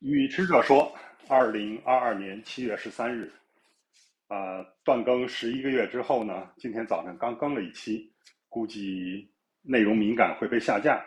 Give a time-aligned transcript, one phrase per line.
[0.00, 0.92] 与持者说，
[1.26, 3.32] 二零二二年七月十三日，
[4.28, 8.12] 啊，断更十一个月之后呢，今天早上刚更了一期，
[8.50, 9.26] 估计
[9.62, 11.02] 内容敏感会被下架。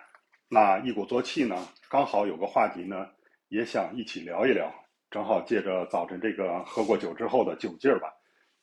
[0.50, 1.56] 那一鼓作气呢，
[1.88, 3.08] 刚好有个话题呢，
[3.50, 4.74] 也想一起聊一聊，
[5.12, 8.12] 正好借着早晨这个喝过酒之后的酒劲儿吧。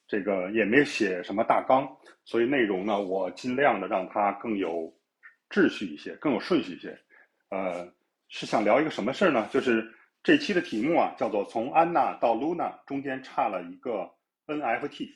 [0.08, 1.88] 这个也没写什么大纲，
[2.24, 4.93] 所以内容呢，我尽量的让它更有
[5.48, 6.98] 秩序一些，更有顺序一些。
[7.50, 7.88] 呃，
[8.29, 9.48] 是想聊一个什么事儿呢？
[9.52, 9.88] 就是。
[10.27, 14.10] 这期的题目啊，叫做“从安娜到 Luna 中间差了一个
[14.48, 15.09] NFT”。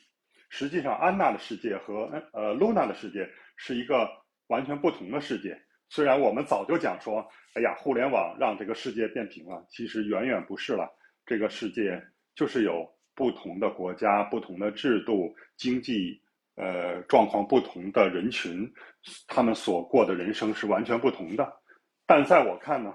[0.50, 4.08] 实际上，安娜的世界和呃 Luna 的世界是一个
[4.46, 5.60] 完全不同的世界。
[5.88, 10.88] 虽然我们早就讲说，哎呀，互联网让这个世界变平了，其实远远不是了。
[11.26, 12.00] 这个世界
[12.36, 16.22] 就是有不同的国家、不同的制度、经济
[16.54, 18.72] 呃状况不同的人群，
[19.26, 21.52] 他们所过的人生是完全不同的。
[22.06, 22.94] 但在我看呢。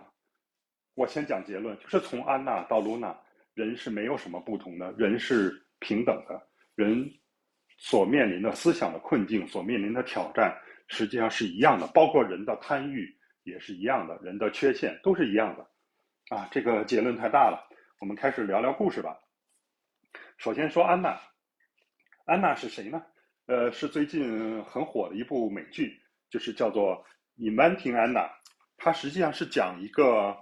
[0.95, 3.13] 我先讲结论，就是从安娜到露娜，
[3.53, 6.42] 人是没有什么不同的，人是平等的，
[6.73, 7.06] 人
[7.78, 15.67] 所面临的思想的困境，所面临的挑战，实际上是一样的，包括人的贪欲也是一样的，人的缺陷都是一样的。
[16.34, 17.67] 啊，这个结论太大了，
[18.00, 19.19] 我们开始聊聊故事吧。
[20.38, 21.19] 首先说安娜，
[22.25, 23.03] 安娜是谁呢？
[23.47, 27.06] 呃，是最近很火的一部美剧，就是叫做
[27.39, 28.28] 《Inventing Anna》，
[28.78, 30.34] 它实际上是讲一个。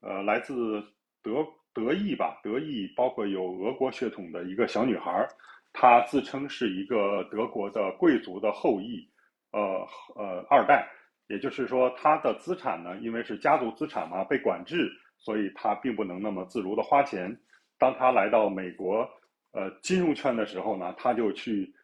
[0.00, 0.82] 呃，来自
[1.22, 5.26] 德德意吧，德意包括有俄国血统的一个小女孩，
[5.72, 9.08] 她自称是一个德国的贵族的后裔，
[9.52, 10.88] 呃呃二代，
[11.28, 17.36] 也就是说她的资产呢，因为是家族资产嘛，被管制，所以她并不能那么自如的花钱。
[17.78, 19.08] 当她来到美国，
[19.52, 21.74] 呃金融圈的时候呢，她就去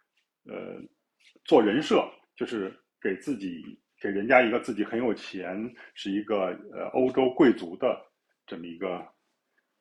[0.44, 0.80] 呃
[1.44, 8.10] 做人设，就是给自己给人家一个自己很有钱，是一个呃欧洲贵族的。
[8.44, 9.00] 这么一个，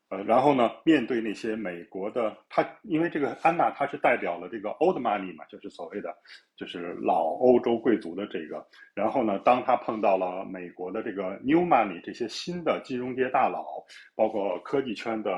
[0.09, 6.15] 呃，然后呢，面对那些美国的，他因为这个安娜，她是代表了这个 old money 嘛，就是所谓的，
[6.55, 8.65] 就是老欧洲贵族的这个。
[8.93, 13.83] 然后呢，当他碰到了美国的这个 new money 这些新的金融界大佬，
[14.15, 15.31] 包括科技圈的，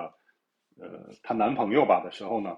[0.77, 2.57] 呃，她男朋友吧的时候呢，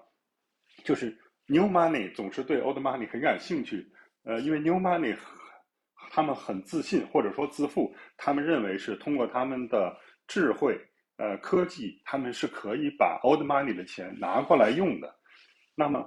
[0.83, 1.15] 就是
[1.45, 3.85] new money 总是对 old money 很感兴趣，
[4.23, 5.15] 呃，因为 new money
[6.15, 9.93] 他们很自信或者说自负，他们认为是通过他们的。
[10.27, 10.75] 智慧，
[11.17, 15.15] 呃，科技，他们是可以把 old money 的钱拿过来用的。
[15.75, 16.03] 那么，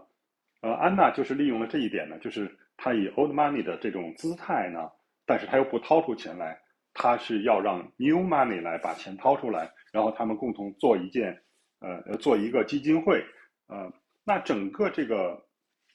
[0.61, 4.91] 呃，安娜就是利用了这一点呢，就是她以 old money 的这种姿态呢，
[5.25, 6.59] 但是她又不掏出钱来，
[6.95, 11.41] 她是要让 new money 来把钱掏出来，然后他们共同做一件，
[11.79, 13.25] 呃，做一个基金会，
[13.69, 13.89] 呃，
[14.25, 15.41] 那整个这个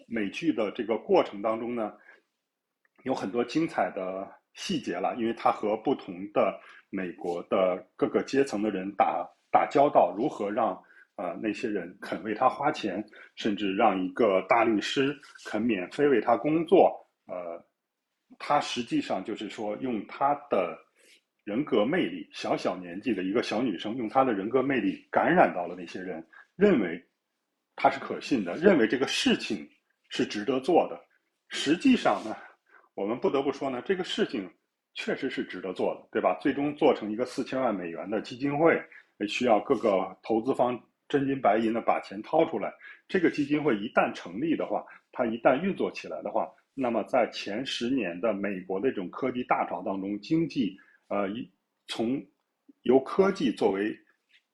[0.07, 1.91] 美剧的这个过程当中呢，
[3.03, 6.59] 有很多精彩的细节了，因为他和不同的。
[6.95, 10.79] 美国的各个阶层的人打打交道，如何让
[11.15, 13.03] 呃那些人肯为他花钱，
[13.33, 15.11] 甚至让一个大律师
[15.45, 16.95] 肯免费为他工作？
[17.25, 17.59] 呃，
[18.37, 20.77] 他实际上就是说，用他的
[21.43, 26.23] 人格魅力，小小年纪的一个小女生，用她的人格魅力感染到了那些人，
[26.55, 27.03] 认为
[27.75, 29.67] 他是可信的，认为这个事情
[30.09, 31.03] 是值得做的。
[31.49, 32.35] 实际上呢，
[32.93, 34.49] 我们不得不说呢，这个事情。
[34.95, 36.37] 确实是值得做的，对吧？
[36.39, 38.79] 最终做成一个四千万美元的基金会，
[39.27, 42.71] 需要各个投资方真金白银的把钱掏出来。
[43.07, 50.77] 这个基金会一旦成立的话，它一旦运作起来的话，那么在前十年的美国的这种科技大潮当中，经济
[51.07, 51.51] 呃一
[51.87, 52.23] 从
[52.83, 53.97] 由科技作为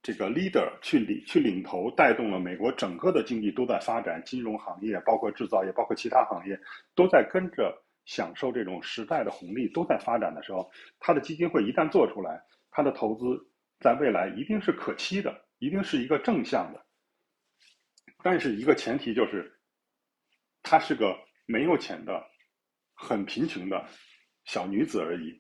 [0.02, 6.58] 这个 leader 去领去领头，带动了美国整个的经济都在发展，金融行业、包括制造业、包括其他行业
[6.96, 7.78] 都在跟着。
[8.10, 10.68] 享受这种时代的红利都在发展的时候，
[11.00, 13.40] 他的基金会一旦做出来，他的投资
[13.80, 16.84] 在未来一定是可期的，一定是一个正向的。
[18.24, 19.62] 但是一个前提就是，
[20.64, 21.16] 她是个
[21.46, 22.20] 没有钱的、
[22.96, 23.86] 很贫穷的
[24.44, 25.40] 小女子而已。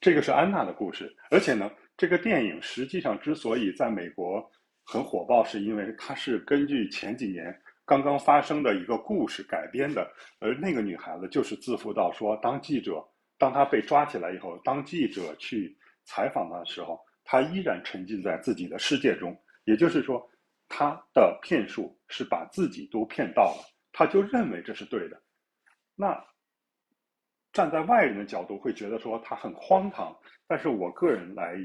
[0.00, 4.44] 这个是安娜的故事，而且呢，这个电影实际上之所以在美国
[4.84, 7.56] 很火爆，是因为它是根据前几年。
[7.86, 10.10] 刚刚发生的一个故事改编的，
[10.40, 13.02] 而那个女孩子就是自负到说，当记者，
[13.38, 19.40] 当她被抓起来以后，当记者去采访她的时候，她依然沉浸在自己的世界中。
[19.66, 20.28] 也就是说，
[20.68, 25.22] 她的骗术是把自己都骗到了，她就认为这是对的。
[25.94, 26.20] 那
[27.52, 30.12] 站在外人的角度会觉得说她很荒唐，
[30.48, 31.56] 但是我个人来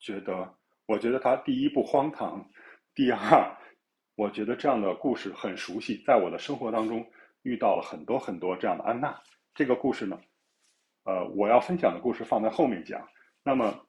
[0.00, 0.52] 觉得，
[0.86, 2.44] 我觉得她第一不荒唐，
[2.92, 3.56] 第二。
[4.16, 7.04] 我觉得这样的故事很熟悉，在我的生活当中
[7.42, 9.20] 遇到了很多很多这样的安娜。
[9.54, 10.20] 这个故事呢，
[11.04, 13.08] 呃，我要分享的故事放在后面讲。
[13.42, 13.86] 那么，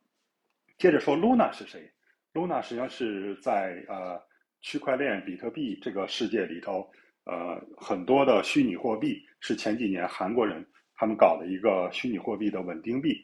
[0.78, 1.92] 接着说，Luna 是谁
[2.34, 4.22] ？Luna 实际上是在呃
[4.62, 6.90] 区块链比特币这个世界里头，
[7.26, 13.16] 呃很多的虚拟货币是前几年韩国人他们搞的一个虚拟货币的稳定币。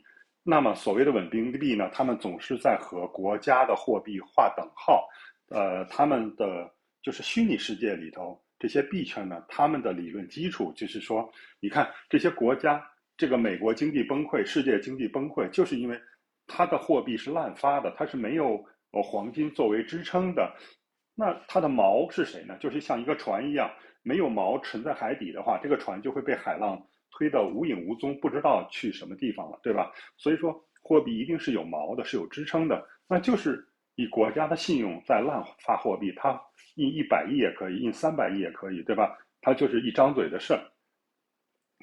[0.43, 5.07] 那么所谓的稳定币呢，他们总是在和国家的货币划等号。
[5.49, 6.71] 呃，他们的
[7.01, 11.27] 就是虚拟世界里头这些币圈呢，他们的理论基础就是说，
[11.59, 12.79] 你看这些国家，
[13.17, 15.99] 这个美国经济崩溃，世界经济崩溃，就是因为
[16.45, 18.63] 它的货币是滥发的，它是没有
[19.03, 20.55] 黄金作为支撑的。
[21.15, 22.55] 那它的锚是谁呢？
[22.59, 23.67] 就是像一个船一样，
[24.03, 26.79] 没有锚沉在海底的话，这个船就会被海浪
[27.11, 29.91] 推得无影无踪，不知道去什么地方了，对吧？
[30.17, 33.67] 所以说，货币一定是有锚的，是有支撑的，那就是。
[33.95, 36.41] 以国家的信用在滥发货币，它
[36.75, 39.17] 印一百亿也可以，印三百亿也可以，对吧？
[39.41, 40.61] 它就是一张嘴的事儿。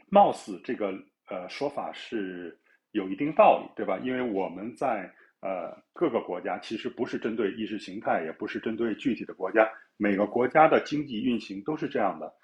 [0.08, 0.92] 貌似这个
[1.28, 2.58] 呃说法是
[2.92, 3.98] 有一定道理，对吧？
[3.98, 5.12] 因为我们在
[5.42, 12.34] 呃各个国家，其实不是针对意识形态，也不是针对具体的国家，每个国家的经济运行都是这样的，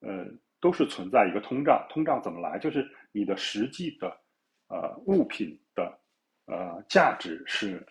[0.00, 0.26] 呃，
[0.58, 1.86] 都是存在一个通胀。
[1.90, 2.58] 通胀怎么来？
[2.58, 4.08] 就是你的实际的
[4.68, 5.98] 呃物品的
[6.46, 7.86] 呃价值是。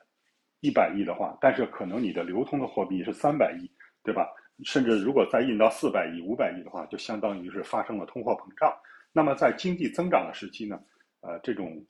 [0.62, 3.70] 一百亿的话，但是可能你的流通的货币是三百亿，
[4.04, 4.28] 对吧？
[4.64, 8.72] 甚至如果再印到四百亿、五百亿的话，就相当于是发生了通货膨胀。
[9.12, 10.80] 那么在经济增长的时期呢，
[11.22, 11.84] 呃，这种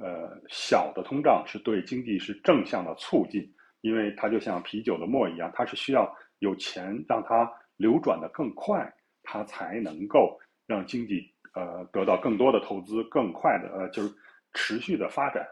[0.00, 3.46] 呃小的通胀是对经济是正向的促进，
[3.82, 8.90] 因为它就像啤酒的沫一样，它是需要有钱让它流转的更快，
[9.22, 14.08] 它才能够让经济呃得到更多的投资，更快的呃就是
[14.54, 15.46] 持续的发展。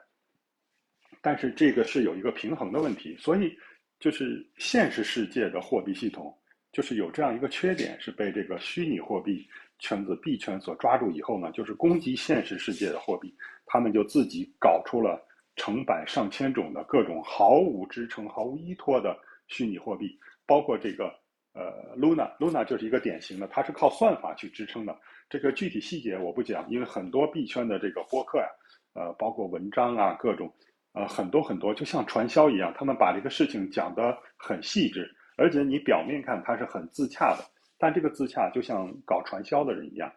[1.26, 3.52] 但是这个是有一个平衡的问题，所以
[3.98, 6.32] 就是现实世界的货币系统
[6.70, 9.44] 就是有这样一个缺点，是被这个虚拟货币
[9.80, 13.34] 圈子币圈所抓住以后呢，就是攻击现实世界的货币，
[13.66, 15.20] 他们就自己搞出了
[15.56, 19.18] 成百上千种的各种毫无支撑、毫无依托的
[19.48, 21.12] 虚拟货币，包括这个
[21.54, 24.96] 呃 Luna，Luna 就是一个典型的，它是靠算法去支撑的。
[25.28, 28.46] 这个具体细节我不讲，因为很多币圈的这个播客呀，
[28.94, 30.48] 呃，包括文章啊，各种。
[30.96, 35.06] 呃，很多很多，就像传销一样，他们把这个事情讲得很细致，
[35.36, 37.44] 而且你表面看他是很自洽的，
[37.76, 40.10] 但这个自洽就像搞传销的人一样，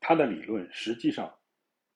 [0.00, 1.32] 他的理论实际上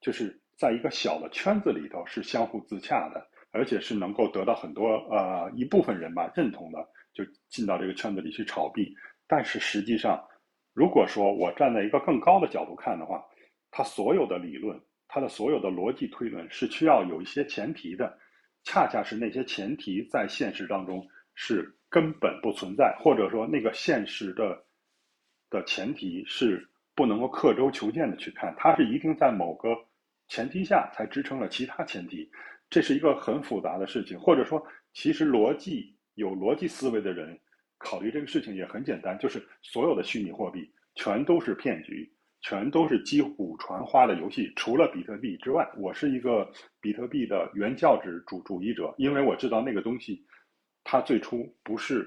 [0.00, 6.78] 就是在一个小的圈子里头是相互自洽的，而且是能够得到很多呃一部分人吧认同的，
[7.12, 8.94] 就进到这个圈子里去炒币。
[9.26, 10.24] 但是实际上，
[10.72, 13.20] 如果说我站在一个更高的角度看的话，
[13.72, 14.80] 他所有的理论。
[15.08, 18.18] 它的所有的逻辑推论是需要有一些前提的，
[18.64, 24.64] 恰恰是那些前提在现实当中是根本不存在，或者说那个现实的
[25.48, 29.76] 的前提是不能够刻舟求剑的去看，它是一定在某个
[30.28, 32.28] 前提下才支撑了其他前提，
[32.68, 37.38] 这是一个很复杂的事情，或者说其实逻辑有逻辑思维的人
[37.78, 42.12] 考虑这个事情也很简单，就是所有的虚拟货币全都是骗局。
[42.42, 46.48] 全都是击鼓传花的游戏，除了比特币之外，我是一个
[46.80, 50.24] 比特币的原教旨主主义者，因为我知道那个东西，
[50.84, 52.06] 它最初不是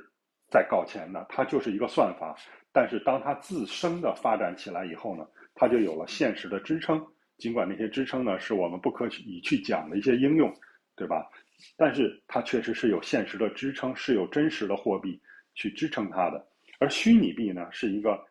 [0.50, 2.36] 在搞钱的，它就是一个算法。
[2.72, 7.06] 但是当它自身的发展起来以后呢，它就有了现实的支撑。
[7.38, 10.54] 尽管那些支撑呢是我们不可以去讲的一些应用，
[10.96, 11.30] 对吧？
[11.76, 15.20] 但是它确实是有现实的支撑，是有真实的货币
[15.54, 16.48] 去支撑它的。
[16.80, 18.29] 而虚拟币呢，是一个。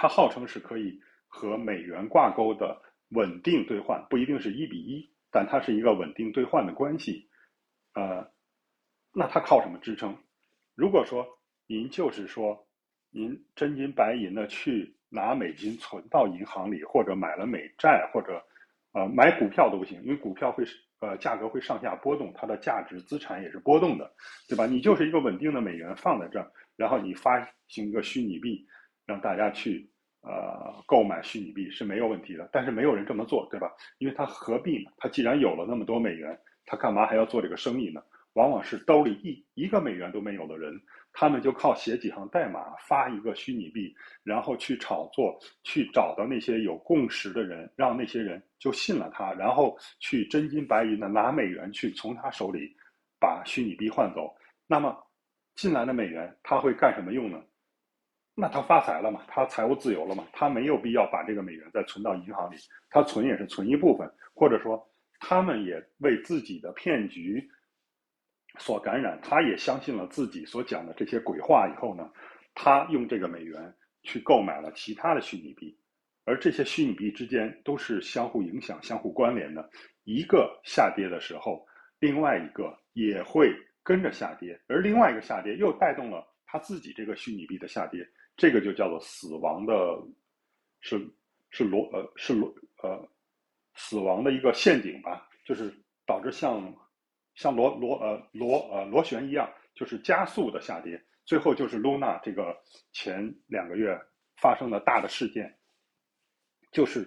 [0.00, 7.28] 它号称是可以和美元挂钩的稳定兑换，不一定是一比一，但它是一个稳定兑换的关系。
[7.94, 8.24] 呃，
[9.12, 10.16] 那它靠什么支撑？
[10.76, 11.26] 如果说
[11.66, 12.64] 您就是说
[13.10, 18.40] 您真金白银的去拿美金存到银行里，或者买了美债，或者
[18.92, 20.64] 呃买股票都不行，因为股票会
[21.00, 24.08] 呃价格会上下波动，它的价值资产也是波动的，
[24.48, 24.64] 对吧？
[24.64, 28.64] 你就是一个稳定的美元放在这儿，然后你发行一个虚拟币。
[29.08, 33.72] 让大家去呃购买虚拟币是没有问题的，但是没有人这么做，对吧？
[33.96, 34.90] 因为他何必呢？
[34.98, 38.02] 他既然有了那么多美元，他干嘛还要做这个生意呢？
[38.34, 40.78] 往往是兜里一一个美元都没有的人，
[41.12, 52.76] 他们就靠写几行代码发一个虚拟币，然后去炒作，去找到那些有共识的人，让那些人就信了他，然后去真金白银的拿美元去从他手里
[53.18, 54.32] 把虚拟币换走。
[54.68, 54.94] 那么
[55.56, 57.42] 进来的美元他会干什么用呢？
[58.40, 59.22] 那他发财了嘛？
[59.26, 60.24] 他财务自由了嘛？
[60.32, 62.56] 他没有必要把这个美元再存到银行里，
[62.88, 67.44] 他存也是存一部分，或者说他们也为自己的骗局
[68.58, 72.08] 所感染，他也相信了自己所讲的这些鬼话以后呢，
[72.54, 75.76] 他用这个美元去购买了其他的虚拟币，
[76.24, 79.68] 而这些虚拟币之间都是相互影响、相互关联的，
[80.04, 81.66] 一个下跌的时候，
[81.98, 82.78] 另外一个。
[82.94, 83.54] 也会
[83.84, 88.04] 跟着下跌，而另外一个下跌又带动了他自己这个虚拟币的下跌，
[88.38, 89.74] 这个就叫做死亡的，
[90.80, 90.98] 是
[91.50, 92.50] 是螺呃是螺
[92.82, 93.06] 呃
[93.74, 95.70] 死亡的一个陷阱吧，就是
[96.06, 96.74] 导致像
[97.34, 102.56] 像螺螺呃螺呃螺旋一样，就是加速的下跌，最后就是 Luna 这个
[102.92, 103.94] 前两个月
[104.36, 105.54] 发生的大的事件，
[106.72, 107.06] 就是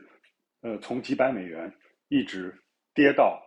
[0.61, 1.73] 呃从几百美元
[2.09, 2.55] 一直
[2.93, 3.41] 跌到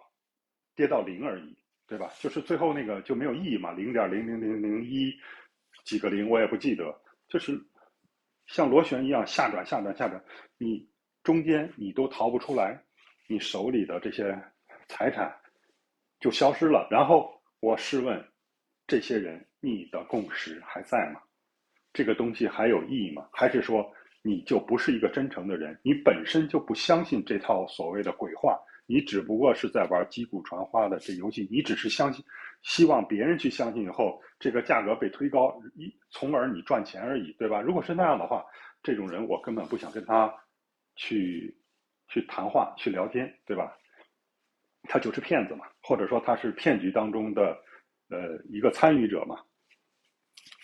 [0.75, 1.57] 跌到零而已。
[1.87, 2.11] 对吧？
[2.19, 5.15] 就是最后那个就没有意义嘛，零点零零零零一
[5.85, 6.99] 几个零我也不记得，
[7.29, 7.63] 就是
[8.47, 10.23] 像螺旋一样下转下转下转，
[10.59, 10.89] 你
[11.23, 12.83] 中间你都逃不出来，
[13.29, 14.39] 你手里的这些
[14.89, 15.35] 财产
[16.21, 16.87] 就消失了。
[16.91, 18.23] 然后我试问
[18.87, 21.21] 这些人，你的共识还在吗？
[21.93, 23.29] 这个东西还有意义吗？
[23.33, 23.91] 还是说
[24.23, 25.79] 你就不是一个真诚的人？
[25.83, 28.59] 你本身就不相信这套所谓的鬼话？
[28.87, 32.23] 你只不过是在玩击鼓传花的这游戏，你只是相信，
[32.65, 37.61] 希望别人去相信以后，这个价格被推高，一从而你赚钱而已，对吧？
[37.61, 38.45] 如果是那样的话，
[38.83, 40.35] 这种人我根本不想跟他
[40.97, 41.57] 去
[42.09, 43.73] 去谈话、去聊天，对吧？
[44.89, 47.57] 他就是骗子嘛，或者说他是骗局当中的
[48.11, 49.39] 呃一个参与者嘛。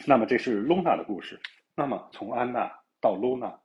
[0.07, 1.39] 那么这是 Luna 的故事。
[1.77, 3.59] 那么从安娜到 Luna。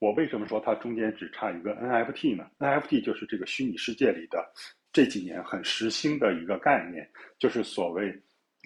[0.00, 4.50] 我为什么说它中间只差一个 NFT 呢？NFT 就是这个虚拟世界里的
[4.92, 8.10] 这几年很时兴的一个概念，就是所谓，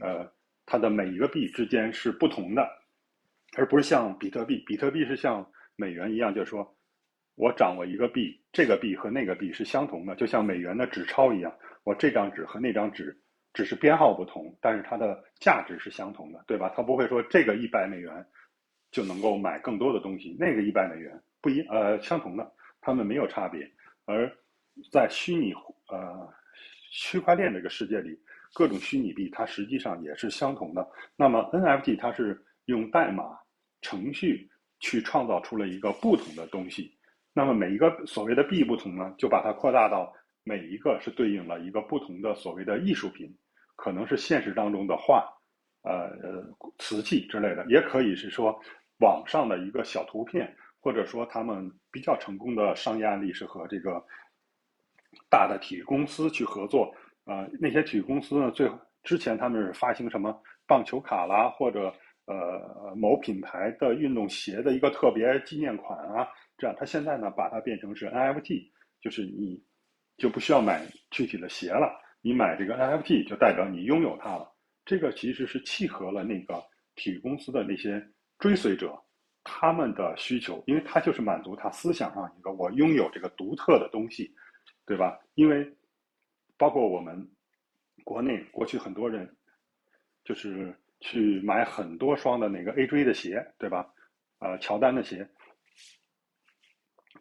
[0.02, 0.30] 呃，
[0.66, 2.68] 它的每一个币之间是不同的，
[3.56, 6.76] 而不是像比特币，比特币是像美元一样，就是说
[7.34, 11.52] 我掌握一个币，这个币和那个币是相同的，就像美元的纸钞一样，
[11.84, 13.16] 我这张纸和那张纸
[13.52, 16.72] 只是编号不同，但是它的价值是相同的，对吧？
[16.76, 18.24] 它不会说这个一百美元。
[18.90, 22.48] 就能够买更多的东西，那个一百美元不一呃相同的，
[22.80, 23.68] 它们没有差别。
[24.04, 24.32] 而
[24.92, 25.52] 在虚拟
[25.88, 26.28] 呃
[26.90, 28.18] 区块链这个世界里，
[28.52, 30.88] 各种虚拟币它实际上也是相同的。
[31.16, 33.38] 那么 NFT 它是用代码
[33.80, 34.48] 程序
[34.80, 36.96] 去创造出了一个不同的东西。
[37.32, 40.12] 那么每一个所谓的币不同呢，就把它扩大到
[40.44, 43.34] 每一个是对应了一个不同的所谓的艺术品，
[43.76, 45.28] 可能是现实当中的画，
[45.82, 46.10] 呃
[46.78, 48.60] 瓷器之类的，也可以是说。
[49.00, 54.00] 网上的一个小图片，或者说他们比较成功的商业案例是和这个
[55.30, 56.94] 大的体育公司去合作。
[57.24, 58.70] 啊，那些体育公司呢，最
[59.02, 61.92] 之前他们是发行什么棒球卡啦，或者
[62.26, 66.28] 呃某品牌的运动鞋的一个特别纪念款啊，
[66.58, 69.62] 这样他现在呢把它变成是 NFT，就是你
[70.16, 71.90] 就不需要买具体的鞋了，
[72.20, 74.52] 你买这个 NFT 就代表你拥有它了。
[74.84, 76.62] 这个其实是契合了那个
[76.94, 78.04] 体育公司的那些。
[78.40, 78.92] 追随者，
[79.44, 84.34] 他们的需求，因为他就是满足他思想上一个我拥有这个独特的东西，
[84.86, 85.18] 对吧？
[85.34, 85.70] 因为
[86.56, 87.28] 包括我们
[88.04, 89.28] 国内过去很多人，
[90.24, 93.88] 就是去买很多双的那个 AJ 的鞋，对吧？
[94.38, 95.28] 呃，乔丹的鞋，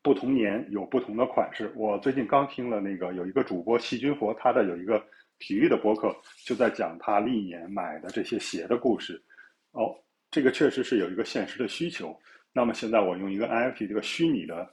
[0.02, 1.72] 不同年有不同的款式。
[1.76, 5.06] 我最近刚听了那个有一个主播细菌佛，他的有一个
[5.40, 6.16] 体育的博客，
[6.46, 9.22] 就在讲他历年买的这些鞋的故事。
[9.72, 9.96] 哦。
[10.32, 12.20] 这个确实是有一个现实的需求。
[12.52, 14.68] 那么现在我用一个 NFT 这个虚拟的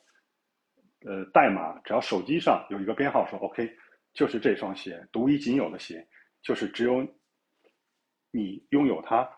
[1.05, 3.71] 呃代码，只要手机上有一个编号说 OK，
[4.13, 6.07] 就是这双鞋独一仅有的鞋，
[6.43, 7.07] 就是只有
[8.31, 9.29] 你拥有它。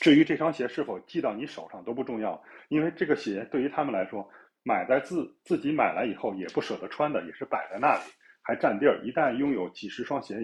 [0.00, 4.28] 至于这双鞋是否寄到你手上都不重要，因为这个鞋对于他们来说，
[4.62, 8.10] 买在自自己买来以后也不舍得穿的，也是摆在那里
[8.42, 9.00] 还占地儿。
[9.04, 10.36] 一旦拥有几十双鞋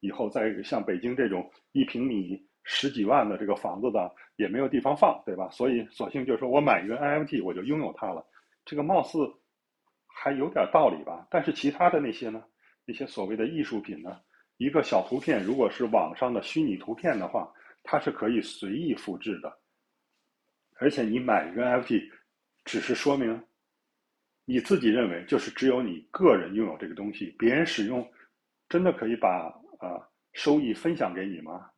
[0.00, 2.44] 以后，在像北京这种一平米。
[2.68, 5.48] 十几万的这个房子的也没有地方放，对吧？
[5.50, 8.26] 所以索性就说我买一个 NFT，我就拥有它了。
[8.64, 9.18] 这个貌似
[10.18, 11.26] 还有点道理吧？
[11.30, 12.42] 但是其他的那些呢？
[12.86, 14.18] 那些所谓的艺术品呢？
[14.56, 19.60] 一个小图片，如果是网上的虚拟图片的话，它是可以随意复制的。
[20.80, 22.10] 而且你买一个 NFT，
[22.64, 23.44] 只是说明
[24.46, 28.10] 你自己认为就是只有你个人拥有这个东西，别人使用
[28.70, 30.00] 真的可以把啊
[30.32, 31.68] 收益分享给你吗？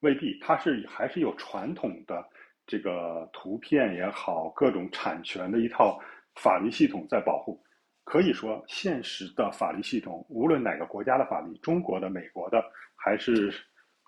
[0.00, 2.24] 未必，它是还是有传统的
[2.64, 6.00] 这个图片也好，各种产权的一套
[6.36, 7.60] 法律系统在保护。
[8.08, 12.64] 可以说，现实的法律系统，无论哪个国家的法律，中国的、美国的，
[12.96, 13.52] 还是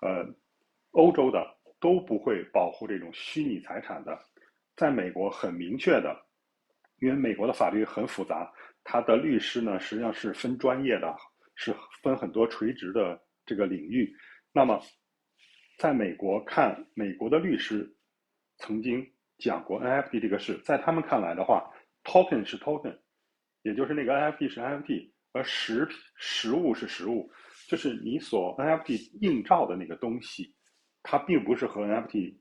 [0.01, 0.25] 呃
[0.93, 1.45] 欧洲的，
[1.79, 4.17] 都不会保护这种虚拟财产的。
[4.75, 6.19] 在美国，很明确的，
[6.99, 8.51] 因为美国的法律很复杂，
[8.83, 11.15] 他的律师呢实际上是分专业的，
[11.53, 14.11] 是分很多垂直的这个领域。
[14.51, 14.81] 那么。
[15.77, 17.91] 在美国看，美国的律师
[18.57, 19.03] 曾经
[19.39, 21.67] 讲过 NFT 这个事，在他们看来的话
[22.03, 22.95] ，token 是 token，
[23.63, 27.29] 也就是那个 NFT 是 NFT，而实实物是实物，
[27.67, 30.53] 就是你所 NFT 映照的那个东西，
[31.03, 32.35] 它并不是和 NFT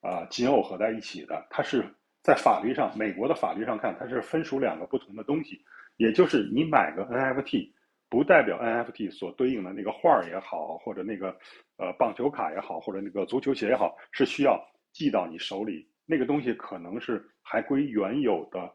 [0.00, 1.84] 啊紧耦合在一起的，它是
[2.22, 5.60] 在法律上，美国的法律上看，它是分属两个不同的东西。
[5.96, 7.72] 也就是你买个 NFT，
[8.08, 11.36] 不代表 NFT 所对应的那个画儿也好，或者那个
[11.76, 15.90] 呃棒球卡也好，或者那个足球鞋也好，是需要寄到你手里。
[16.06, 18.72] 那个东西可能是还归原有的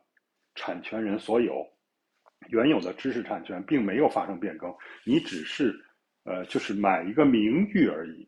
[0.53, 1.65] 产权人所有，
[2.49, 4.73] 原有的知识产权并没有发生变更，
[5.05, 5.73] 你只是
[6.23, 8.27] 呃就是买一个名誉而已。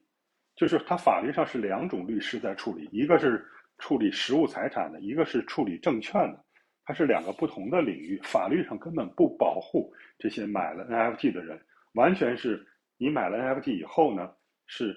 [0.56, 3.46] 就是它法律上是两种律师在处理，一个是
[3.78, 6.46] 处理实物财产的，一个是处理证券的。
[6.86, 11.60] 它是两个不同的领域，法律上根本不保护这些买了 NFT 的人，
[11.94, 12.66] 完全是
[12.98, 14.32] 你买了 NFT 以后呢，
[14.68, 14.96] 是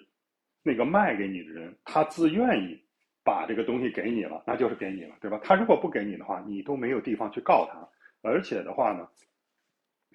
[0.63, 2.79] 那个卖给你的人他自愿意
[3.25, 5.41] 把这个东西给你了，那就是给你了，对吧？
[5.43, 7.89] 他如果不给你的话，你都没有地方去告他。
[8.29, 9.09] 而且的话呢，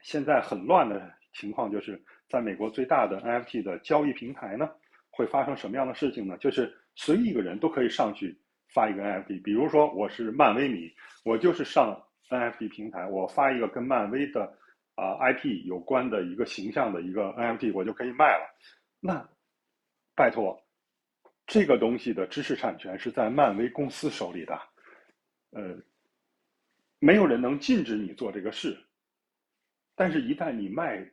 [0.01, 4.69] 现在很乱的情况就是，在美国最大的 NFT 的交易平台呢，
[5.09, 6.37] 会发生什么样的事情呢？
[6.37, 8.39] 就是随意一个人都可以上去。
[8.73, 10.91] 发一个 NFT，比如说我是漫威迷，
[11.23, 11.95] 我就是上
[12.29, 14.51] NFT 平台，我发一个跟漫威的
[14.95, 18.49] 啊 IP 有关的一个形象的一个 NFT，我就可以卖了。
[18.99, 19.29] 那
[20.15, 20.59] 拜托，
[21.45, 24.59] 这个东西的知识产权是在漫威公司手里的，
[25.51, 25.77] 呃，
[27.03, 28.77] 没有人能禁止你做这个事。
[29.93, 31.05] 但是，一旦你卖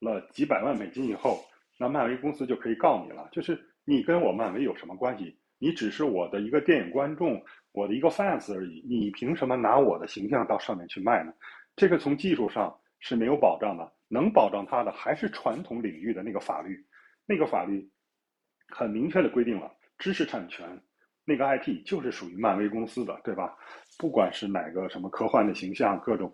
[0.00, 1.38] 了几百万美金以后，
[1.78, 3.28] 那漫威公司就可以告你了。
[3.30, 5.38] 就是你跟我漫威有什么关系？
[5.58, 8.84] 你只是我的一个电影观众，我的一个 fans 而已。
[8.88, 11.32] 你凭什么拿我的形象到上面去卖呢？
[11.76, 16.84] 这个从技术上是没有保障的，能保障它的还是传统领域的那个法律。
[17.24, 17.88] 那个法律
[18.66, 20.68] 很明确的规定了，知识产权
[21.26, 23.54] 那个 IP 就是属于漫威公司的，对吧？
[23.98, 26.32] 不管是哪个什么科幻的形象，各种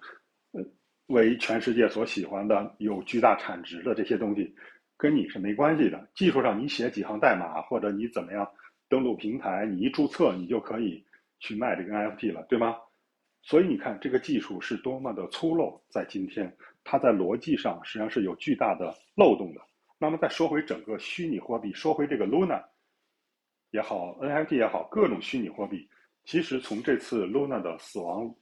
[0.53, 0.63] 呃
[1.07, 4.55] 为全世界所喜欢的、有巨大产值的这些东西，
[4.97, 6.09] 跟你是没关系的。
[6.15, 8.47] 技术上你写几行代码，或者你怎么样？
[8.89, 11.03] 登录平台，你一注册，你就可以
[11.41, 12.77] 去卖这个 NFT 了，对吗？
[13.41, 19.61] 所以你看，这个技术是多么的粗陋，在今天，它在逻辑上实际上是有巨大的漏洞的。
[19.99, 22.63] 那么再说回整个虚拟货币，说回这个 Luna
[23.73, 25.89] 也好，NFT 也好，各种虚拟货币，
[26.25, 28.33] 其实从这次 Luna 的死亡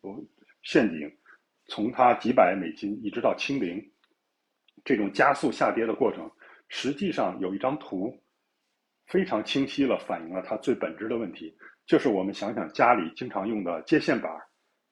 [0.62, 1.10] 陷阱，
[1.66, 3.82] 从它几百美金一直到清零，
[4.84, 6.30] 这种加速下跌的过程，
[6.68, 8.14] 实际上有一张图。
[9.06, 11.52] 非常清晰了，反映了它最本质的问题，
[11.84, 14.30] 就是我们想想家里经常用的接线板，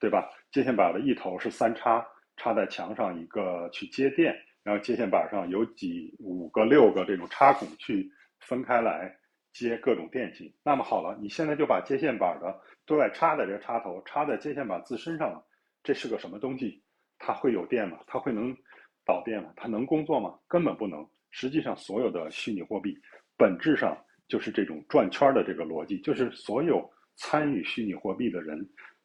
[0.00, 0.28] 对吧？
[0.50, 2.04] 接线板的一头是三插，
[2.36, 9.16] 插在墙上一个去接电，然后接线板上有几五个、六个这种插孔去分开来
[9.58, 10.54] 接各种电器。
[10.62, 15.44] 那么好了，你现在就把接线板的对外插的这个插头插在接线板自身上了，
[15.82, 16.82] 这是个什么东西？
[17.18, 17.98] 它会有电吗？
[18.06, 18.56] 它会能
[19.04, 19.52] 导电吗？
[19.56, 20.38] 它能工作吗？
[20.46, 21.08] 根本不能。
[21.30, 22.96] 实际上，所有的虚拟货币
[23.36, 23.96] 本质上。
[24.28, 28.58] 就是这种转圈的这个逻辑，就是所有参与虚拟货币的人，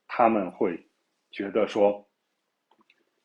[0.06, 0.78] 他们会
[1.32, 2.06] 觉得说，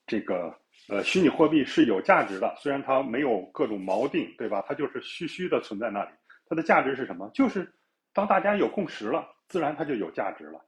[0.06, 0.56] 这个
[0.88, 4.64] 呃虚拟货币是有价值的，虽然它没有各种锚定，对吧？
[4.68, 6.10] 它就是虚虚的存在那里。
[6.48, 7.30] 它的价值是什么？
[7.34, 7.70] 就是
[8.12, 10.64] 当大家有共识了，自然它就有价值了。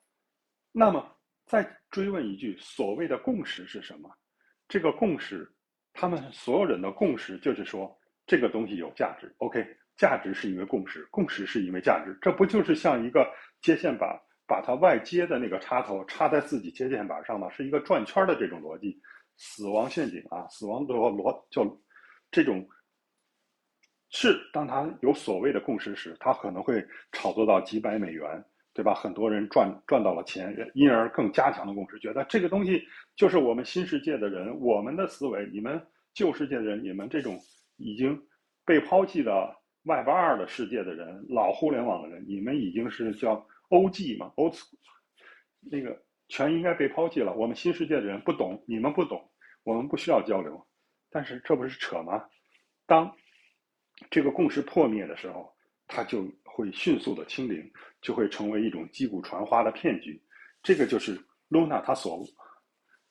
[0.73, 1.16] 那么
[1.47, 4.11] 再追问一句，所谓的共识是什么？
[4.69, 5.51] 这个共识，
[5.93, 9.35] 他们所有人的共识就是说，这个东西有价值。
[9.38, 9.66] OK。
[9.97, 14.09] 价值是因为共识，共识是因为价值，这不就是像一个接线板，
[14.47, 17.51] 把它外接的那个插头插在自己接线板上吗？
[17.51, 18.99] 是一个转圈的这种逻辑，
[19.37, 20.49] 死亡陷阱啊！
[20.49, 21.83] 死亡的逻就
[22.31, 22.66] 这种
[24.11, 28.44] 是当他有所谓的共识时，他可能会炒作到几百美元，
[28.75, 28.94] 对吧？
[28.94, 32.83] 很多人赚赚到了钱，因而更加强了共识，觉得这个东西
[33.16, 35.81] 就是我们新世界的人，我们的思维，你们
[36.12, 37.38] 旧世界的人，你们这种
[37.77, 38.20] 已经
[38.64, 39.57] 被抛弃的。
[39.83, 43.35] Web 二的世界的人，老互联网的人，你们已经是叫
[43.70, 44.55] OG 嘛？Old，
[45.70, 47.33] 那个全应该被抛弃了。
[47.33, 49.31] 我们新世界的人不懂，你们不懂，
[49.64, 50.62] 我们不需要交流。
[51.09, 52.23] 但是这不是扯吗？
[52.87, 53.11] 当
[54.09, 55.53] 这个共识破灭的时候，
[55.87, 60.23] 它就会迅速的清零，就会成为一种击鼓传花的骗局。
[60.63, 62.25] 这个就是 Luna 它所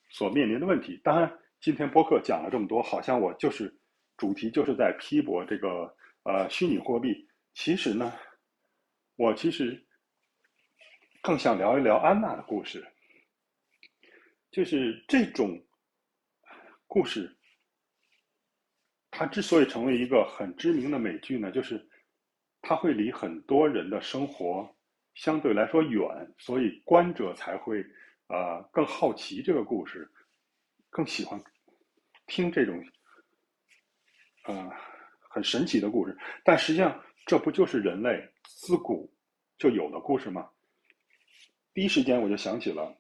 [0.10, 1.00] 所面临的问题。
[1.04, 3.72] 当然，今天播客讲了这么多，好像我就是
[4.18, 5.94] 主题就是在批驳这个。
[6.24, 8.14] 呃，虚拟货币其实呢，
[9.16, 9.82] 我其实
[11.24, 12.86] 更想聊一聊安娜的故事。
[14.52, 15.58] 就是这种
[16.88, 17.36] 故事，
[19.20, 21.86] 它之所以成为一个很知名的美剧呢，就是
[22.62, 24.74] 它会离很多人的生活
[25.14, 26.02] 相对来说远，
[26.38, 27.86] 所以观者才会
[28.28, 30.10] 呃更好奇这个故事，
[30.90, 31.38] 更喜欢
[32.28, 32.82] 听这种
[34.46, 34.72] 呃。
[35.32, 36.18] 很神奇的故事。
[36.44, 39.08] 但实际上，这不就是人类自古
[39.60, 40.50] 就有的故事吗？
[41.72, 42.98] 第一时间我就想起了，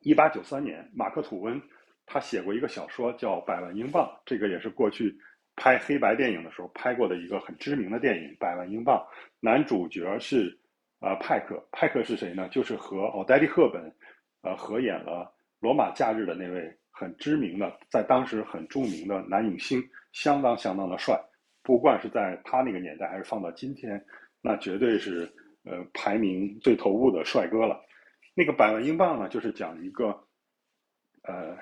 [0.00, 1.62] 一八九三年，马克吐温
[2.06, 5.16] 他写过一个小说叫《百万英镑》，这个也是过去
[5.56, 8.96] 拍黑白电影的时候拍过的一个很知名的电影《百万英镑》。
[9.40, 10.58] 男主角是
[11.00, 12.48] 呃派克，派克是谁呢？
[12.48, 13.94] 就是和奥黛丽·赫本
[14.42, 15.24] 呃合演了
[15.60, 21.18] 《罗马假日》的那位很知名的，在当时很著名的男影星，相当相当的帅。
[21.62, 24.04] 不管是在他那个年代，还是放到今天，
[24.42, 25.32] 那绝对是
[25.64, 27.80] 呃排名最头部的帅哥了。
[28.34, 30.08] 那个百万英镑呢，就是讲一个
[31.22, 31.56] 呃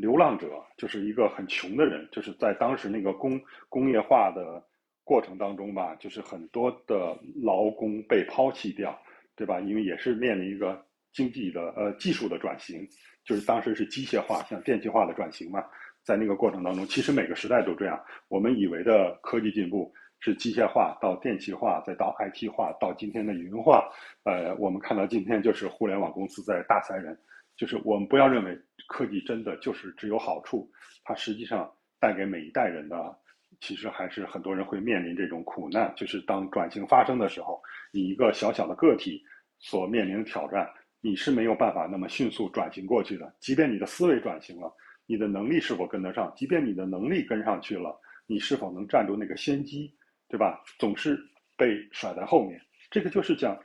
[0.00, 4.64] 流浪者，就是一个很穷的人，就是在当时那个工工业化的
[5.04, 8.98] 过程当中吧，就是很多的劳工被抛弃掉，
[9.36, 9.60] 对吧？
[9.60, 12.88] 因为也是面临一个经济的呃技术的转型，
[13.24, 15.62] 就是当时是机械化向电气化的转型嘛。
[16.02, 18.00] 在那个过程当中，其实每个时代都这样。
[18.28, 23.86] 我们以为的科技进步是机械化到电气化，再到 IT 化，到今天的云化。
[24.24, 27.16] 呃，我们看到今天就是互联网公司在大裁人。
[27.60, 30.66] 就是我们不要认为科技真的就是只有好处，
[31.04, 33.14] 它实际上带给每一代人的，
[33.60, 35.92] 其实还是很多人会面临这种苦难。
[35.94, 37.60] 就是当转型发生的时候，
[37.92, 39.22] 你一个小小的个体
[39.58, 40.66] 所面临的挑战，
[41.02, 43.36] 你是没有办法那么迅速转型过去的。
[43.40, 44.74] 即便你的思维转型了。
[45.04, 46.32] 你的能力是否跟得上？
[46.34, 49.92] 即便你的能力跟上去了，你是否能占住那个先机，
[50.28, 50.62] 对吧？
[50.78, 51.20] 总是
[51.58, 52.58] 被甩在后面。
[52.90, 53.60] 这个就是讲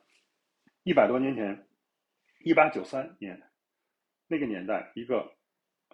[0.83, 1.67] 一百多年前，
[2.43, 3.39] 一八九三年
[4.27, 5.25] 那个年代，一个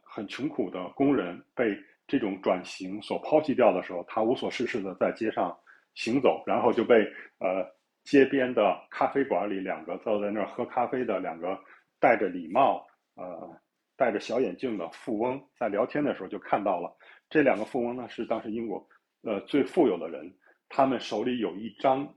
[0.03, 5.57] 很穷苦的工人被这种转型所抛弃掉的时候，他无所事事的在街上
[5.93, 6.95] 行走，然后就被
[7.39, 7.65] 呃
[8.03, 11.57] 街边的咖啡馆里两个坐在那儿喝咖啡的两个
[11.99, 13.59] 戴着礼帽呃。
[13.97, 16.91] 戴着小眼镜的富翁在聊天的时候就看到了，
[17.29, 18.83] 这两个富翁呢是当时英国
[19.21, 20.33] 呃最富有的人，
[20.69, 22.11] 他们手里有一张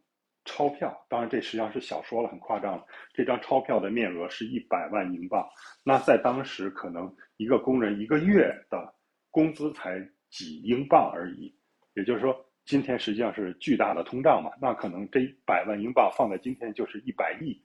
[0.45, 2.87] 钞票，当然这实际上是小说了，很夸张了。
[3.13, 5.49] 这张钞票的面额是一百万英镑，
[5.83, 8.95] 那在当时可能一个工人一个月的
[9.31, 9.99] 工资才
[10.31, 11.55] 几英镑而已，
[11.95, 17.61] 也就是说今天实际上是巨大的通胀嘛，那可能这一百万英镑放在今天就是一百亿，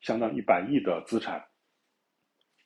[0.00, 1.44] 相当一百亿的资产。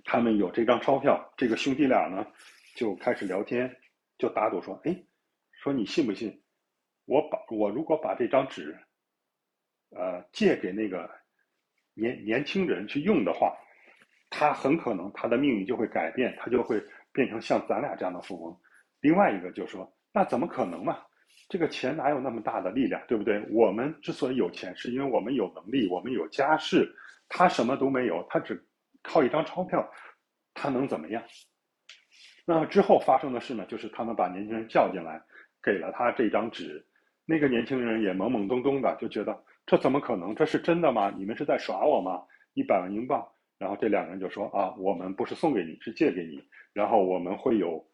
[0.04, 2.26] 他们有这张钞票，这个兄弟俩呢
[2.74, 3.74] 就开始聊天，
[4.18, 4.94] 就打赌说：“哎，
[5.62, 6.42] 说你信不信？
[7.06, 8.78] 我把我如果把这张纸，
[9.94, 11.11] 呃，借给那个
[11.94, 13.57] 年年轻人去用的话，
[14.30, 18.61] 他很可能他的命运就会改变，他就会变成像咱俩这样的富翁。”
[19.00, 20.98] 另外一个就说：“那怎么可能嘛？
[21.48, 23.42] 这个钱哪有那么大的力量，对不对？
[23.50, 26.90] 我们之所以有钱，是因为我们有能力，我们有家世，
[27.28, 28.61] 他什么都没有，他只。”
[29.07, 29.87] 靠一张钞票，
[30.54, 31.22] 他能怎么样？
[32.46, 33.66] 那之后发生的事呢？
[33.66, 35.20] 就是他们把年轻人叫进来，
[35.62, 36.83] 给了他这张纸。
[37.26, 40.35] 那个年轻人也懵懵懂懂的，就觉得这怎么可能？
[40.35, 41.12] 这是真的吗？
[41.16, 42.22] 你们是在耍我吗？
[42.55, 43.27] 一百万英镑。
[43.59, 46.42] 然后这两个人就说：“啊，我们不是送给你，是借给你。
[46.72, 47.85] 然后我们会有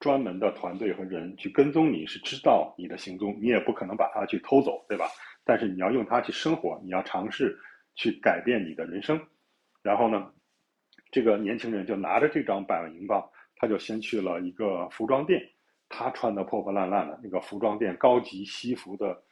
[0.00, 3.36] 专门的团队和人去跟踪你，是知道你的行踪。
[3.40, 5.06] 你也不可能把它去偷走，对吧？
[5.44, 7.58] 但是你要用它去生活，你要尝试
[7.94, 9.20] 去改变你的人生。
[9.82, 10.30] 然后呢？”
[11.10, 13.22] 这个年轻人就拿着这张百万英镑，
[13.56, 15.42] 他就先去了一个服装店，
[15.90, 19.22] 他穿的破破烂烂的，那个服装店高级西服的，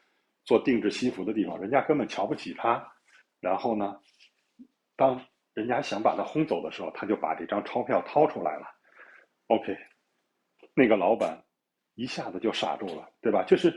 [0.51, 2.85] 做定制西服的地方，人家根本瞧不起他。
[3.39, 4.01] 然后呢，
[4.97, 8.67] 当人家想把他轰走的时候，他就把这张钞票掏出来了。
[9.47, 9.79] OK，
[10.75, 11.41] 那个老板
[11.95, 13.45] 一下子就傻住了，对吧？
[13.45, 13.73] 就是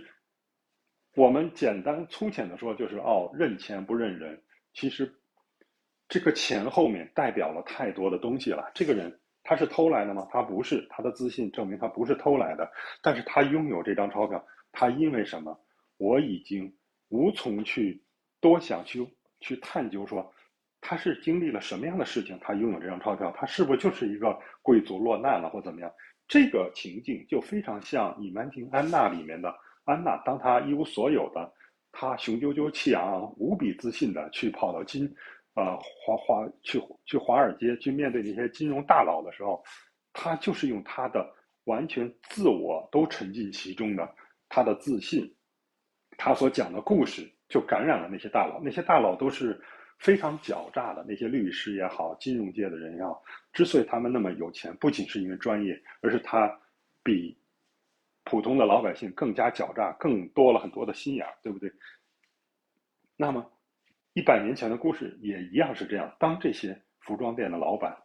[1.15, 4.41] 我们简单粗浅的说，就是哦，认钱不认人，
[4.73, 5.13] 其实。
[6.09, 8.69] 这个钱后面代表了太多的东西了。
[8.75, 10.27] 这个人他是偷来的吗？
[10.31, 12.69] 他不是，他的自信证明他不是偷来的。
[13.01, 15.62] 但是他拥有这张钞票，他因为什么？
[15.97, 16.73] 我已经
[17.09, 18.03] 无从去
[18.39, 19.07] 多想去
[19.39, 20.33] 去探究说
[20.81, 25.91] 他是经历了什么样的事情，他拥有这张钞票，他是不是就是一个贵族落难了或怎么样？
[26.27, 29.53] 这个情境就非常像《隐瞒亭安娜》里面的
[29.83, 31.53] 安娜，当她一无所有的，
[31.91, 35.13] 她雄赳赳气昂昂、无比自信的去跑到金。
[35.55, 39.63] 呃，华华去去华尔街去面对那些金融大佬的时候，
[40.11, 41.31] 他就是用他的
[41.65, 44.15] 完全自我都沉浸其中的
[44.49, 45.31] 他的自信，
[46.17, 48.59] 他所讲的故事就感染了那些大佬。
[48.63, 49.59] 那些大佬都是
[49.97, 56.59] 非常狡诈的，那些律师也好，金融界的人也好，之所以他们那么有钱，不仅是因为专业，而是他
[57.03, 57.37] 比
[58.23, 61.71] 普通的老百姓更加狡诈，更多了很多的心眼儿，对不对？
[63.15, 63.49] 那么。
[64.15, 66.15] 一百年前的故事也一样是这样。
[66.19, 67.97] 当这些服装店的老板，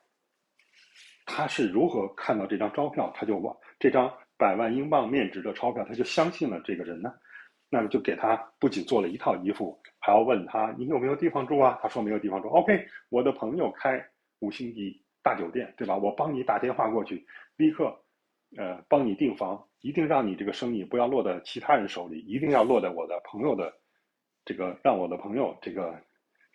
[1.26, 7.12] 他是如何看到这张钞票，他就往这张百万英镑面值的钞票，他就相信了这个人呢。
[7.70, 11.78] 那么就给他不仅做了一套衣服，还要问他你有没有地方住啊？
[11.82, 12.48] 他说没有地方住。
[12.48, 14.02] OK，我的朋友开
[14.38, 15.96] 五星级大酒店，对吧？
[15.96, 17.26] 我帮你打电话过去，
[17.56, 17.94] 立刻，
[18.56, 23.70] 呃，帮你订房，一定让你这个生意不要落在其他人手里，一定要落在我的朋友的
[24.46, 25.94] 这个，让我的朋友这个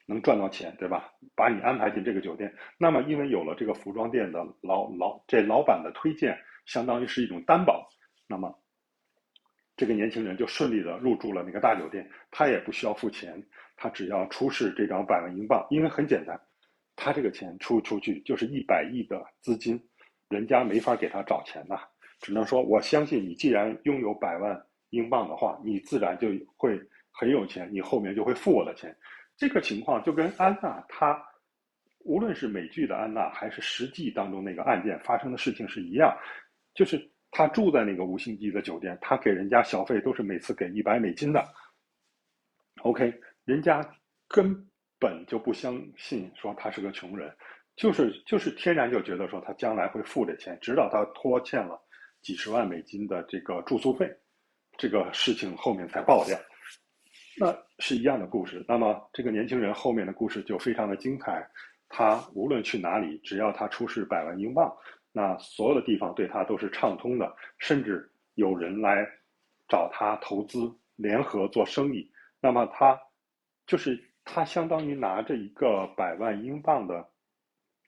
[0.07, 1.13] 能赚到钱，对吧？
[1.35, 2.51] 把你安排进这个酒店。
[2.79, 7.87] 那么因为有了这个服装店的老老这老板的推荐，相当于是一种担保，
[8.27, 8.62] 那么。
[9.75, 13.43] 这个年轻人就顺利的入住了那个大酒店，他也不需要付钱，
[13.75, 16.39] 他只要出示这张百万英镑，因为很简单，
[16.95, 19.81] 他这个钱出出去就是一百亿的资金，
[20.29, 21.79] 人家没法给他找钱呐，
[22.19, 26.79] 只能说我相信你，既然拥有百万英镑的话，你自然就会
[27.11, 28.95] 很有钱，你后面就会付我的钱。
[29.35, 31.19] 这个情况就跟安娜她，
[32.05, 36.15] 无论是美剧的安娜，还是实际当中那个案件发生的事情是一样，
[36.75, 37.11] 就是。
[37.33, 41.43] 他住在那个五星级的酒店，他给人家小费都是每次给一百美金的。
[42.83, 43.83] OK，人家
[44.27, 44.55] 根
[44.99, 47.35] 本就不相信说他是个穷人，
[47.75, 51.81] 就是就是天然就觉得说他将来会付这钱，直到他拖欠了
[52.21, 54.09] 几十万美金的这个住宿费，
[54.77, 56.37] 这个事情后面才爆掉。
[57.37, 58.63] 那是一样的故事。
[58.67, 61.43] 那么这个年轻人后面的故事就非常的精彩，
[61.89, 64.71] 他无论去哪里，只要他出示百万英镑。
[65.15, 69.07] 那所有的地方对他都是畅通的，甚至有人来
[69.69, 72.11] 找他投资、联合做生意。
[72.41, 72.99] 那么他
[73.67, 77.07] 就是他相当于拿着一个百万英镑的，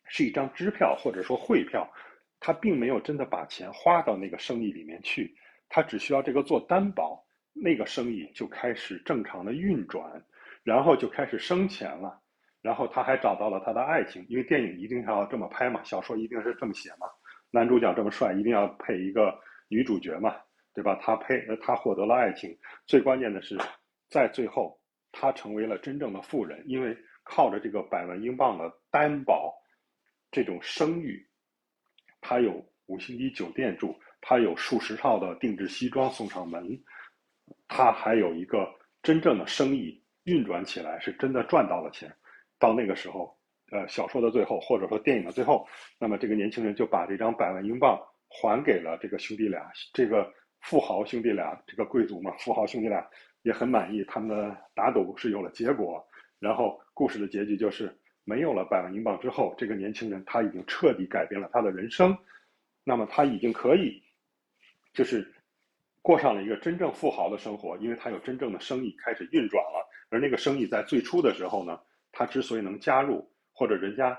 [0.05, 1.91] 是一张支票或者说汇票，
[2.39, 5.35] 他并没有真的把钱花到那个生意里面去，
[5.67, 10.23] 他只需要这个做担保，那个生意就开始正常的运转，
[10.63, 12.21] 然后就开始生钱了。
[12.65, 17.05] 然后他还找到了他的爱情，因为电影一定要这么拍嘛，小说一定是这么写嘛。
[17.51, 20.35] 男主角这么帅，一定要配一个女主角嘛，
[20.73, 20.99] 对吧？
[20.99, 22.57] 他配，他获得了爱情。
[22.87, 23.55] 最关键的是，
[24.09, 24.79] 在最后，
[25.11, 29.53] 他成为了真正的富人，因为靠着这个百万英镑的担保，
[30.31, 31.23] 这种声誉，
[32.19, 36.67] 他有五星级酒店住，他有数十套的定制西装送上门，
[37.67, 38.67] 他还有一个
[39.03, 42.11] 真正的生意运转起来，是真的赚到了钱。
[42.57, 43.37] 到那个时候，
[43.71, 45.67] 呃，小说的最后，或者说电影的最后，
[45.99, 53.05] 那么这个年轻人就把这张百万英镑还给了这个兄弟俩，这个富豪兄弟俩，这个贵族嘛，富豪兄弟俩
[53.41, 56.05] 也很满意，他们的打赌是有了结果。
[56.39, 62.15] 然后故事的结局就是，没有了百万英镑之后，这个年轻人他已经彻底改变了他的人生，
[62.83, 64.01] 那么他已经可以，
[64.93, 65.33] 就是
[66.01, 71.79] 过上了一个真正富豪的生活，因为他有真正的生意开始运转了，而那个生意在最初的时候呢。
[72.15, 74.17] 他之所以能加入，或者人家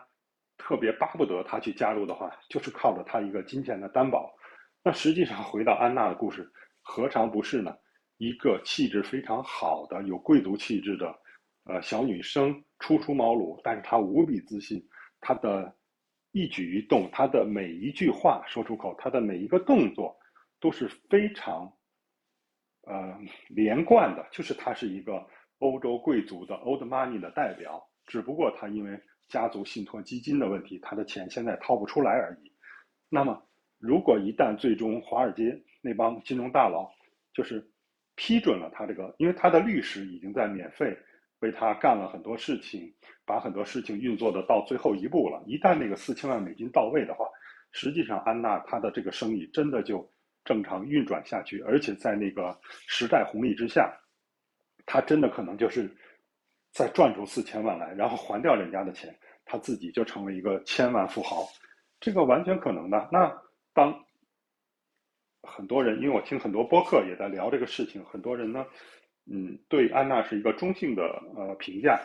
[0.58, 4.30] 特别巴不得他去加入的话，就是靠着他一个金钱的担保。
[4.84, 6.46] 那实际上回到安娜的故事，
[6.82, 7.74] 何尝不是呢？
[8.18, 11.14] 一个气质非常好的、有贵族气质的，
[11.64, 14.82] 呃，小女生，初出茅庐，但是她无比自信，
[15.20, 15.74] 她的
[16.32, 20.14] 一举一动，她的每一句话说出口，她的每一个动作，
[20.60, 21.70] 都是非常，
[22.82, 25.26] 呃，连贯的，就是她是一个。
[25.58, 32.52] 欧洲贵族的 old money 的代表，只不过他因为家族信托基金的问题，他的钱现在掏不出来而已。
[33.08, 33.42] 那么，
[33.78, 36.90] 如果一旦最终华尔街那帮金融大佬
[37.32, 37.66] 就是
[38.14, 40.96] 批准了他这个，因为他的律师已经在免费
[41.40, 42.92] 为他干了很多事情，
[43.24, 45.42] 把很多事情运作的到最后一步了。
[45.46, 47.26] 一旦那个四千万美金到位的话，
[47.72, 50.08] 实际上安娜她的这个生意真的就
[50.44, 53.92] 正常运转下去，而且在那个时代红利之下。
[54.86, 55.94] 他真的可能就是
[56.72, 59.12] 再赚出四千万来，然后还掉人家的钱，
[59.44, 61.44] 他自己就成为一个千万富豪，
[62.00, 63.08] 这个完全可能的。
[63.10, 63.30] 那
[63.74, 63.92] 当
[65.42, 68.64] 很多人，因为我听很多播客也在聊这个事情，很多人呢，
[69.30, 71.02] 嗯，对安娜是一个中性的
[71.34, 72.00] 呃评价，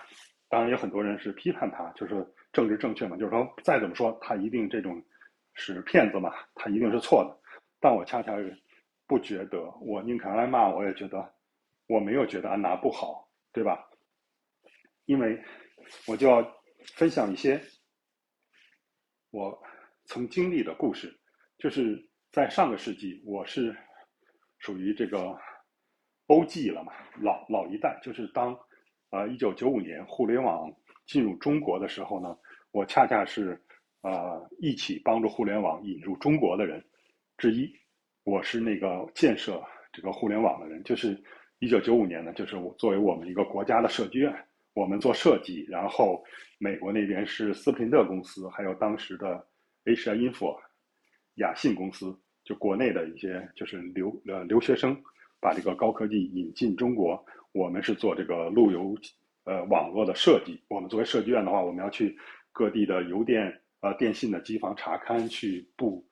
[0.50, 5.02] 当然有很多人是批判她，就是政治正确嘛，就是说再怎么说他一定这种
[5.54, 7.38] 是骗子嘛，他一定是错的。
[7.80, 8.58] 但我恰恰是
[9.08, 11.34] 不觉得，我宁可挨骂，我也觉得。
[11.92, 13.86] 我没有觉得安娜不好，对吧？
[15.08, 15.38] 因为
[16.08, 16.42] 我就要
[16.96, 17.62] 分享一些
[19.30, 19.62] 我
[20.06, 21.20] 曾经历的故事。
[21.58, 22.02] 就是
[22.32, 23.76] 在上个世纪，我是
[24.60, 25.38] 属于这个
[26.28, 26.70] O.G.
[26.70, 28.00] 了嘛，老老一代。
[28.02, 28.58] 就是当
[29.10, 30.74] 啊，一九九五年互联网
[31.06, 32.38] 进入中国的时候呢，
[32.72, 33.62] 我恰恰是
[34.00, 36.82] 啊一起帮助互联网引入中国的人
[37.38, 37.70] 之一。
[38.24, 41.22] 我是那个建设这个互联网的人，就是。
[41.62, 44.36] 一九九五年呢，就是我作为我们一个国家的设计院，
[44.74, 46.24] 我们做设计，然后
[46.58, 49.46] 美国那边是斯普林特公司，还有当时的
[49.86, 50.58] Asia Info
[51.36, 55.00] 雅信公司，就国内的一些就是留呃留学生
[55.40, 58.98] 把这个高科技引进中国，我们是做这个路由
[59.44, 60.60] 呃网络的设计。
[60.68, 62.18] 我们作为设计院的话，我们要去
[62.52, 66.04] 各地的邮电呃电信的机房查勘，去布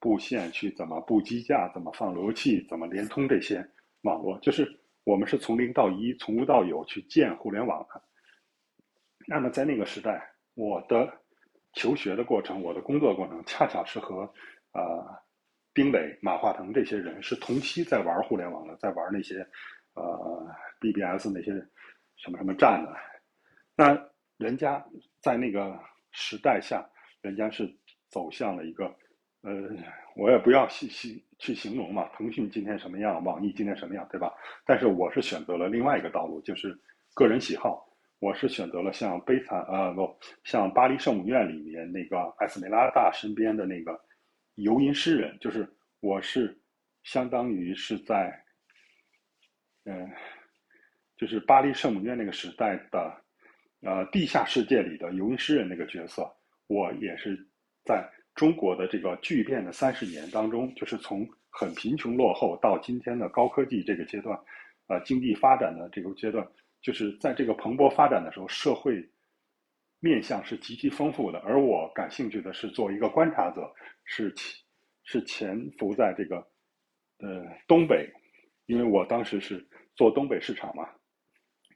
[0.00, 3.64] 布线，去怎么布机架，怎么放路由器，怎么连通这些
[4.02, 4.68] 网络，就是
[5.06, 8.02] 我们是从零到一，从无到有去建互联网的。
[9.28, 10.20] 那么在那个时代，
[10.54, 11.08] 我的
[11.74, 14.22] 求学的过程，我的工作过程，恰巧是和
[14.72, 15.06] 呃
[15.72, 19.46] 丁磊、马化腾这些人是同期在玩互联网的，在玩那些
[19.94, 20.44] 呃
[20.80, 21.52] BBS 那些
[22.16, 22.92] 什么什么站的。
[23.76, 23.96] 那
[24.38, 24.84] 人家
[25.20, 25.78] 在那个
[26.10, 26.84] 时代下，
[27.20, 27.72] 人家是
[28.08, 28.92] 走向了一个
[29.46, 29.52] 呃，
[30.16, 34.34] 我也不要细细去形容嘛，腾讯今天什么样，网易今天什么样，对吧？
[34.64, 36.76] 但是我是选择了另外一个道路，就是
[37.14, 37.86] 个人喜好。
[38.18, 43.96] 我是选择了像悲惨呃不像巴黎圣母院里面那个艾斯梅拉大身边的那个
[44.54, 45.68] 游吟诗人，就是
[46.00, 46.58] 我是
[47.04, 48.32] 相当于是在
[49.84, 50.10] 嗯，
[51.16, 53.22] 就是巴黎圣母院那个时代的
[53.82, 56.26] 呃地下世界里的游吟诗人那个角色，
[56.66, 57.38] 我也是
[57.84, 58.02] 在
[58.36, 64.38] 中国的这个巨变的三十年当中，就是从很贫穷落后到今天的高科技这个阶段，
[64.86, 66.46] 呃经济发展的这个阶段。
[66.82, 69.02] 就是在这个蓬勃发展的时候，社会
[69.98, 71.38] 面向是极其丰富的。
[71.40, 74.32] 而我感兴趣的是做一个观察者，是
[75.02, 76.36] 是潜伏在这个
[77.18, 78.08] 呃东北，
[78.66, 80.88] 因为我当时是做东北市场嘛，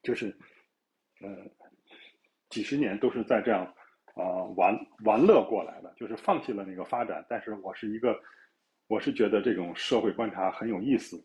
[0.02, 0.26] 就是
[1.22, 1.28] 呃
[2.50, 3.74] 几十年都是在这样
[4.14, 7.24] 啊玩玩乐过来的，就是放弃了那个发展。
[7.28, 8.18] 但是我是一个，
[8.88, 11.22] 我是觉得这种社会观察很有意思，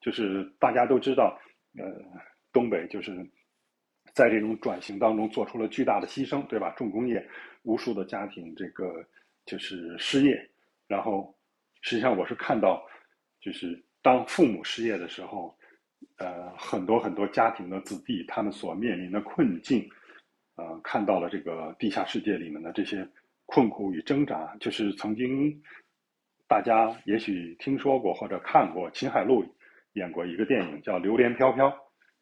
[0.00, 1.38] 就是大家都知道
[1.78, 1.84] 呃。
[2.52, 3.12] 东北就是
[4.14, 6.70] 在这种转型当中做出了巨大的牺牲，对吧？
[6.70, 7.22] 重工业，
[7.64, 9.06] 无数的家庭这个
[9.44, 10.50] 就是失业。
[10.86, 11.36] 然后，
[11.82, 12.82] 实际上我是看到，
[13.42, 15.54] 就是当父母失业的时候，
[16.16, 19.86] 呃，很多很多家庭的子弟他们所面临的困境，
[20.56, 23.08] 呃，看到了这个地下世界里面的这些
[23.46, 24.56] 困苦与挣扎。
[24.60, 25.62] 就是曾经
[26.48, 29.44] 大家也许听说过或者看过秦海璐
[29.94, 31.68] 演过一个电影叫《榴莲飘飘》。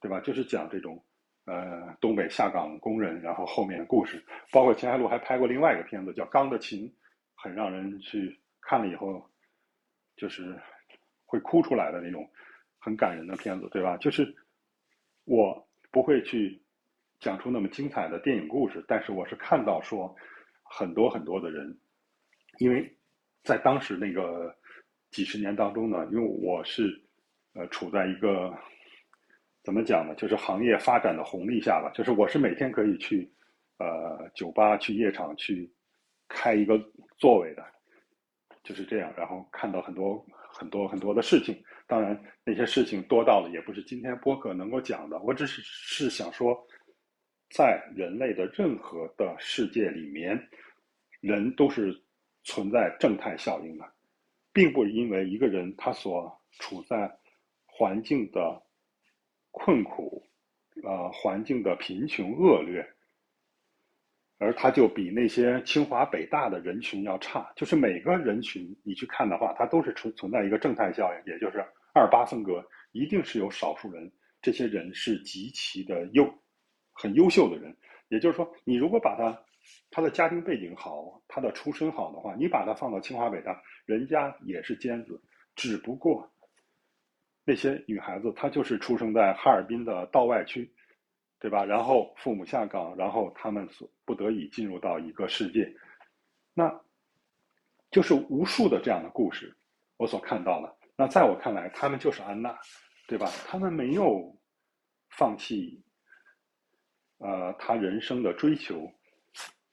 [0.00, 0.20] 对吧？
[0.20, 1.02] 就是讲这种，
[1.46, 6.86] 呃，东北下岗工人，然后后面的故事，包括秦海璐还拍过另外一个片子叫《钢的琴》，
[7.34, 9.26] 很让人去看了以后，
[10.14, 10.54] 就是
[11.24, 12.28] 会哭出来的那种
[12.78, 13.96] 很感人的片子，对吧？
[13.96, 14.30] 就是
[15.24, 16.60] 我不会去
[17.24, 20.14] 讲出那么精彩的电影故事，但是我是看到说
[20.62, 21.74] 很多很多的人，
[22.58, 22.94] 因为
[23.42, 24.54] 在当时那个
[25.10, 27.02] 几十年当中呢，因为我是
[27.54, 28.54] 呃处在一个。
[29.64, 30.14] 怎么讲呢？
[30.14, 31.90] 就是行业发展的红利下吧。
[31.94, 33.32] 就是我是每天可以去，
[33.78, 35.72] 呃，酒吧、去夜场去
[36.28, 36.78] 开一个
[37.16, 37.64] 座位的，
[38.62, 39.10] 就是这样。
[39.16, 41.56] 然后看到很多很多很多的事情。
[41.86, 45.18] 当然，那些事情多到了也不是今天播客能够讲的。
[45.20, 46.54] 我只是是想说，
[47.54, 50.48] 在人类的任何的世界里面，
[51.20, 51.94] 人都是
[52.42, 53.84] 存在正态效应的，
[54.52, 57.08] 并不因为一个人他所处在
[57.64, 58.60] 环境的。
[59.56, 60.20] 困苦，
[60.82, 62.84] 呃，环境的贫穷恶劣，
[64.38, 67.52] 而他就比那些清华北大的人群要差。
[67.54, 71.64] 就是每个人群你去看的话，它都是存存在一个正态效应，也就是
[71.94, 74.10] 二八分格，一定是有少数人，
[74.42, 76.24] 这些人是极其的优，
[76.94, 77.76] 很优秀的人。
[78.08, 79.44] 也就是说，你如果把他
[79.90, 85.20] 他的家庭背景好，他的出身好的话，你把他放到清华北大，人家也是尖子，
[85.56, 86.30] 只不过。
[87.46, 90.72] 那些女孩子，她就是出生在哈尔滨的道外区，
[91.38, 91.62] 对吧？
[91.62, 95.70] 然后父母下岗，然后他们所不得已进入到一个世界，
[96.54, 96.74] 那
[97.90, 99.54] 就是无数的这样的故事，
[99.98, 100.74] 我所看到的。
[100.96, 102.58] 那在我看来，他们就是安娜，
[103.06, 103.26] 对吧？
[103.46, 104.34] 他们没有
[105.10, 105.83] 放弃，
[107.18, 108.90] 呃，他人生的追求，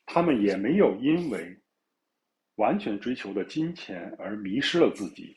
[0.06, 1.58] 他们也没有因为
[2.56, 5.36] 完全追求的金钱而迷失了自己。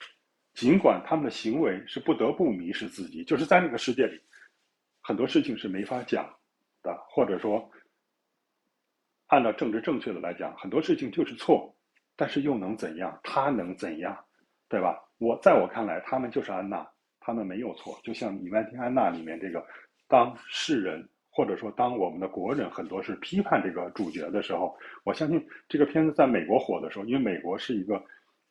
[0.54, 4.20] 尽管他们的行为是不得不迷失自己，就是在那个世界里，
[5.00, 6.24] 很多事情是没法讲
[6.82, 7.68] 的，或者说，
[9.26, 11.74] 按照政治正确的来讲，很多事情就是错，
[12.14, 13.18] 但是又能怎样？
[13.24, 14.24] 他能怎样？
[14.68, 14.96] 对吧？
[15.18, 17.98] 我在我看来，他们就是安娜，他们没有错。
[18.04, 19.64] 就像《你外听安娜》里面这个，
[20.06, 24.74] 当世人或者说当我们的国人很多是批判这个主角的时候，
[25.04, 28.02] 我相信这个片子在美国火的时候，因为美国是一个。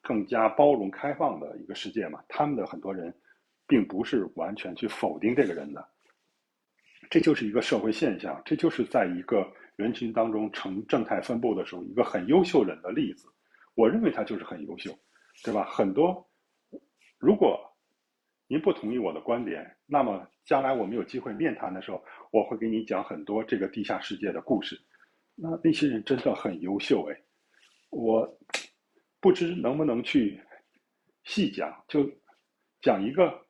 [0.06, 3.16] 更加包容开放的一个世界嘛，他们的很多人，
[3.66, 5.88] 并不是完全去否定这个人的，
[7.10, 13.30] 这就是一个社会现象，这就是在一个人群当中呈正态分布的时候，一个很优秀人的例子。
[13.76, 14.92] 我认为他就是很优秀，
[15.42, 15.64] 对吧？
[15.72, 16.30] 很多
[17.18, 17.73] 如果
[18.54, 24.80] 您不同意我的观点，那么将来我们有机会面谈的时候，我会给你讲很多这个地下世界的故事。
[25.34, 27.20] 那那些人真的很优秀哎，
[27.90, 28.32] 我
[29.20, 30.40] 不知能不能去
[31.24, 32.08] 细讲，就
[32.80, 33.44] 讲一个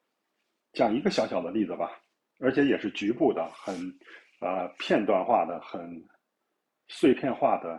[0.72, 2.02] 讲一个小小的例子吧，
[2.40, 3.76] 而且也是局部的，很
[4.40, 6.02] 呃片段化的，很
[6.88, 7.78] 碎片化的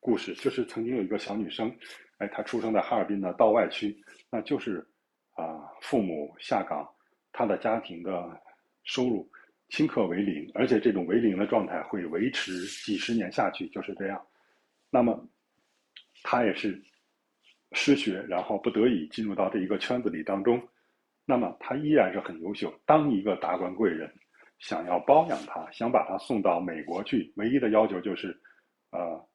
[0.00, 0.34] 故事。
[0.34, 1.72] 就是曾经有一个小女生，
[2.18, 3.96] 哎，她出生在哈尔滨的道外区，
[4.32, 4.84] 那就是
[5.80, 6.88] 父母下岗，
[7.32, 8.40] 他的家庭的
[8.84, 9.28] 收入。
[9.68, 14.24] 顷刻为零，而且这种为零的状态会维持几十年下去，就是这样。
[14.90, 15.28] 那么，
[16.22, 16.80] 他也是
[17.72, 20.62] 失学，然后不得已进入到这一个圈子里当中。
[21.24, 22.72] 那么他依然是很优秀。
[22.86, 24.08] 当一个达官贵人
[24.60, 28.40] 想要包养他，想把他送到美国去，唯一的要求就是，
[28.90, 29.28] 呃，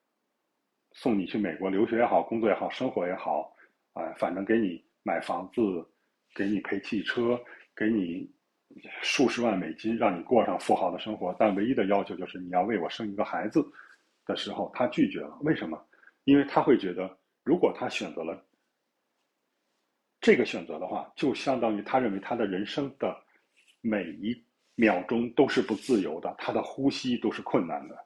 [0.94, 3.54] 送你去美国留学也好，工作也好，生活也好，
[3.92, 5.62] 啊，反正给你买房子，
[6.36, 7.40] 给你赔汽车，
[7.76, 8.32] 给你。
[9.02, 13.62] 数十万美金让你过上富豪的生活，但唯一的要求就是你要为我生一个孩子
[14.26, 15.38] 的时候，他拒绝了。
[15.42, 15.78] 为什么？
[16.24, 18.46] 因为他会觉得，如果他选择了
[20.22, 23.14] 这个选择的话，就相当于他认为他的人生的
[23.82, 24.42] 每一
[24.76, 27.98] 秒钟都是不自由的，他的呼吸都是困难的。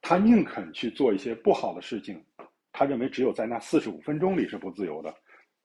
[0.00, 2.24] 他宁肯去做一些不好的事情，
[2.72, 5.14] 他认为只有在那四十五分钟里是不自由的，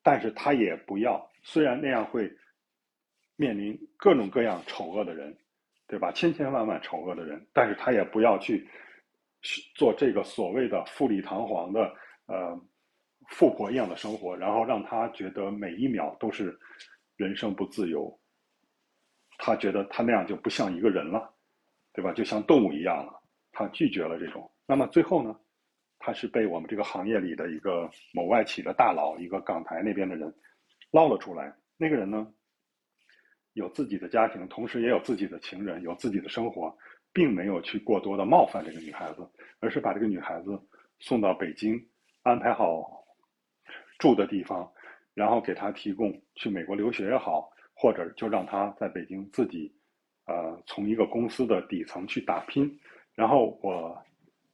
[0.03, 2.31] 但是他也不要，虽然那样会。
[3.41, 5.33] 面临各种各样丑恶的人，
[5.87, 6.11] 对吧？
[6.11, 8.67] 千千万万丑恶的人，但是他也不要去
[9.75, 11.83] 做这个所谓的富丽堂皇的
[12.25, 12.61] 呃
[13.29, 16.53] 富婆一样的生活，然后让他觉得每一秒都是
[17.15, 18.13] 人生不自由。
[19.37, 21.33] 他觉得他那样就不像一个人了，
[21.93, 22.11] 对吧？
[22.11, 23.23] 就像动物一样了。
[23.53, 24.51] 他拒绝了这种。
[24.65, 25.33] 那么最后呢，
[25.97, 30.35] 他是被我们这个行业里的一个某外企的大佬，一个港台那边的人
[30.91, 31.53] 捞了出来。
[31.77, 32.31] 那个人呢？
[33.53, 36.77] 有自己的家庭，同时也有自己的情人，有自己的生活，
[37.11, 39.27] 并没有去过多的冒犯这个女孩子，
[39.59, 40.57] 而是把这个女孩子
[40.99, 41.75] 送到北京，
[42.21, 43.03] 安排好
[43.97, 44.71] 住的地方，
[45.13, 49.73] 然后给她提供去美国留学也好，或者就让她在北京自己，
[50.25, 52.79] 呃，从一个公司的底层去打拼。
[53.15, 54.01] 然后我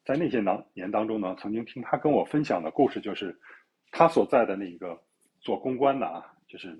[0.03, 3.37] 在那些年年当中呢，曾经听他跟我分享的故事，就是
[3.91, 4.99] 他所在的那个
[5.45, 6.77] 做公关的啊，就是。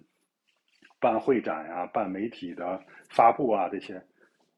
[0.98, 4.02] 办会展呀，办媒体的发布啊，这些，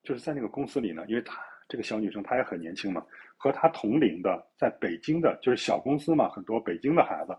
[0.03, 1.03] 就是在那个公司里呢。
[1.07, 3.03] 因为她这个小女生她也很年轻嘛，
[3.35, 7.35] 和她同龄的在北京的，就是小公司嘛，很多北京的孩子，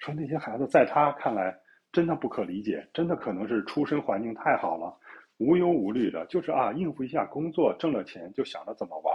[0.00, 1.56] 说那些孩子在她看来
[1.90, 4.94] 真的不可理解，真的可能是出身环境太好了，
[5.38, 9.14] 无忧无虑的，就是啊应付一下工作，挣了钱就想着怎么玩，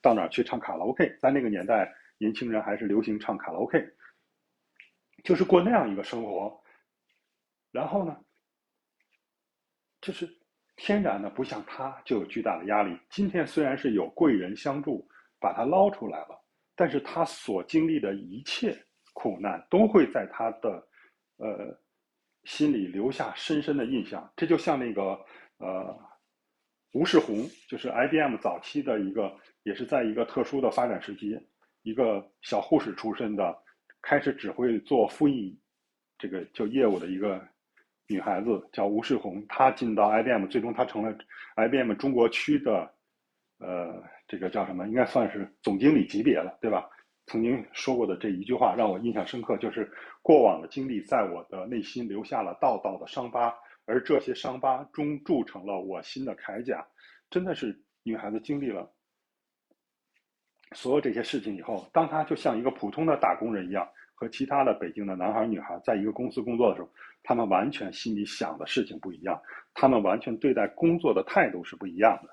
[0.00, 1.10] 到哪去唱卡拉 OK。
[1.18, 3.84] 在那个年代，年轻人还是流行唱卡拉 OK，
[5.24, 6.62] 就是过那样一个生活。
[7.72, 8.16] 然后呢？
[10.00, 10.28] 就是
[10.76, 12.94] 天然的，不像他就有巨大的压力。
[13.08, 15.08] 今天虽然是有贵人相助，
[15.40, 16.38] 把他捞出来了，
[16.76, 18.78] 但是他所经历的一切
[19.14, 20.86] 苦难都会在他的
[21.38, 21.74] 呃
[22.44, 24.30] 心里留下深深的印象。
[24.36, 25.18] 这就像那个
[25.56, 25.98] 呃
[26.92, 31.34] 吴世红，就是 IBM 早期的一个，也是在一个特殊的发展时期，
[31.80, 33.63] 一个小护士出身的，
[34.04, 35.58] 开始只会做复印
[36.18, 37.42] 这个就业务的一个。
[38.06, 41.16] 女孩子叫吴世红，她进到 IBM，最终她成了
[41.56, 42.94] IBM 中国区的，
[43.60, 44.86] 呃，这个叫什么？
[44.86, 46.86] 应该算是总经理级别了，对吧？
[47.24, 49.90] 曾经说过的这一句话让我印象深刻，就是
[50.20, 53.54] 过往的经历在我的内心留下了道道的伤疤，
[53.86, 56.86] 而这些伤疤终铸成了我新的铠甲。
[57.30, 58.92] 真的是女孩子经历了
[60.74, 63.88] 所有这些事情以后，当他就像一个普通的打工人一样。
[64.16, 66.88] 和其他的北京的男孩女孩在一个公司工作的时候，
[67.24, 69.42] 他们完全心里想的事情不一样，
[69.74, 72.30] 他们完全对待工作的态度是不一样的。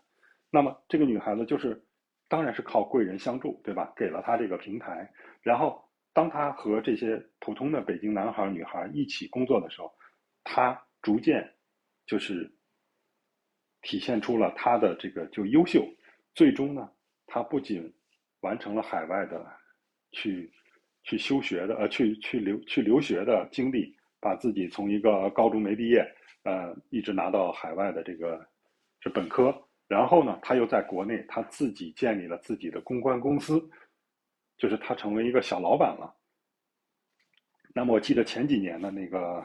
[0.51, 1.83] 那么这个女孩子就是，
[2.29, 3.91] 当然是靠贵人相助，对吧？
[3.97, 5.11] 给了她这个平台，
[5.41, 5.83] 然后
[6.13, 9.91] 当她和这些普通的北京男孩女孩一起工作的时候，
[10.43, 11.51] 她逐渐
[12.05, 12.49] 就是
[13.81, 15.83] 体现出了她的这个就优秀。
[16.35, 16.91] 最终呢，
[17.25, 17.91] 她不仅
[18.41, 19.45] 完成了海外的
[20.11, 20.51] 去。
[21.03, 26.05] 去休学的，呃，去去留去留学的经历，把自己从一个高中没毕业，
[26.43, 28.47] 呃，一直拿到海外的这个
[28.99, 29.51] 是本科，
[29.87, 33.67] 然后呢，他又在国内他自己建立了自己的公关公司，
[34.57, 36.15] 就是他成为一个小老板了。
[37.73, 39.43] 那么我记得前几年的那个，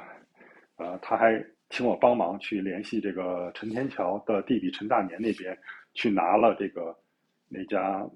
[0.76, 5.59] 呃，他还请我帮忙去联系这个陈天桥的弟弟陈大年那边，
[5.94, 6.94] 去拿了这个
[7.49, 8.07] 那家。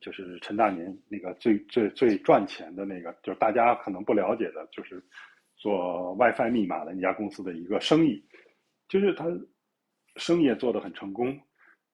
[0.00, 5.02] 就是陈大年那个最最最赚钱的那个，就是大家可能不了解的，就是
[5.56, 8.24] 做 WiFi 密码的那家公司的一个生意，
[8.88, 9.26] 就是他
[10.16, 11.40] 生意也做得很成功，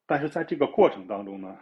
[0.05, 1.57] 但是在这个过程当中呢，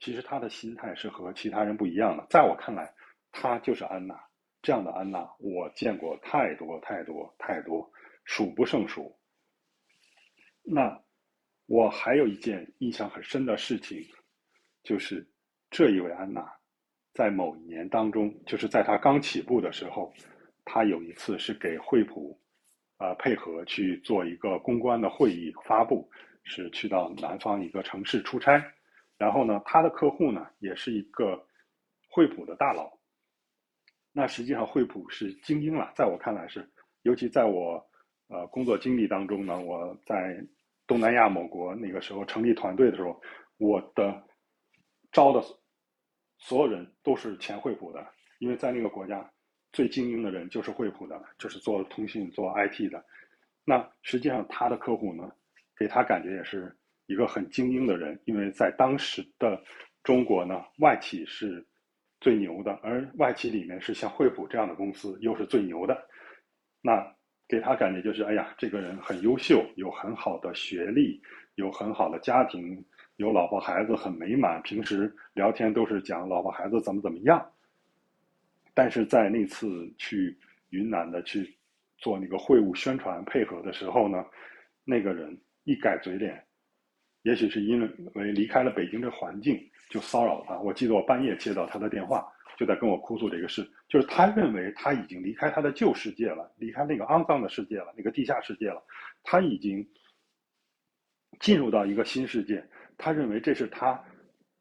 [0.00, 2.26] 其实他的心态是和其他人不一样的。
[2.30, 2.92] 在我看来，
[3.32, 4.18] 他就是安娜
[4.62, 7.90] 这样的安娜，我见过太多太多太多，
[8.24, 9.16] 数不胜数。
[10.62, 11.02] 那
[11.66, 14.02] 我还有一件印象很深的事情，
[14.82, 15.26] 就是
[15.70, 16.50] 这一位安娜，
[17.12, 20.12] 在某一年当中，就是在她刚起步的时候。
[20.70, 22.38] 她有一次是给惠普，
[22.98, 26.06] 啊配合去做一个公关的会议发布，
[26.44, 28.62] 是去到南方一个城市出差，
[29.16, 31.42] 然后呢，他的客户呢也是一个
[32.10, 32.92] 惠普的大佬。
[34.12, 36.68] 那实际上惠普是精英了，在我看来是，
[37.00, 37.82] 尤其在我
[38.28, 40.38] 呃工作经历当中呢，我在
[40.86, 43.18] 东南亚某国那个时候成立团队的时候，
[43.56, 44.22] 我的
[45.12, 45.42] 招的
[46.38, 48.06] 所有人都是前惠普的，
[48.38, 49.28] 因为在那个国家。
[49.70, 53.04] 最精英的人就是惠普的，就是做通信、做 IT 的。
[53.66, 55.30] 那实际上他的客户呢，
[55.78, 59.62] 给他感觉也是一个很精英的人，因为在当时的
[60.02, 61.64] 中国呢，外企是
[62.18, 65.94] 最牛的，而外企里面是像惠普这样的公司又是最牛的。
[66.80, 67.06] 那
[67.46, 71.20] 给他感觉就是，哎呀，这个人很优秀，有很好的学历，
[71.56, 72.82] 有很好的家庭，
[73.18, 74.62] 有老婆孩子，很美满。
[74.62, 77.44] 平时聊天都是讲老婆孩子怎么怎么样。
[78.72, 80.38] 但是在那次去
[80.70, 81.58] 云南的去
[81.98, 84.24] 做那个会务宣传配合的时候呢，
[84.84, 86.40] 那个人一改嘴脸，
[87.22, 87.80] 也许是因
[88.14, 89.60] 为离开了北京这环境，
[89.90, 90.56] 就骚扰他。
[90.60, 92.24] 我记得我半夜接到他的电话，
[92.56, 98.80] 就在跟我哭诉这个事，就是他认为他已经离开他的旧世界了，离开那个肮脏的世界了，那个地下世界了，
[99.24, 99.84] 他已经
[101.40, 102.64] 进入到一个新世界，
[102.98, 103.98] 他认为这是他。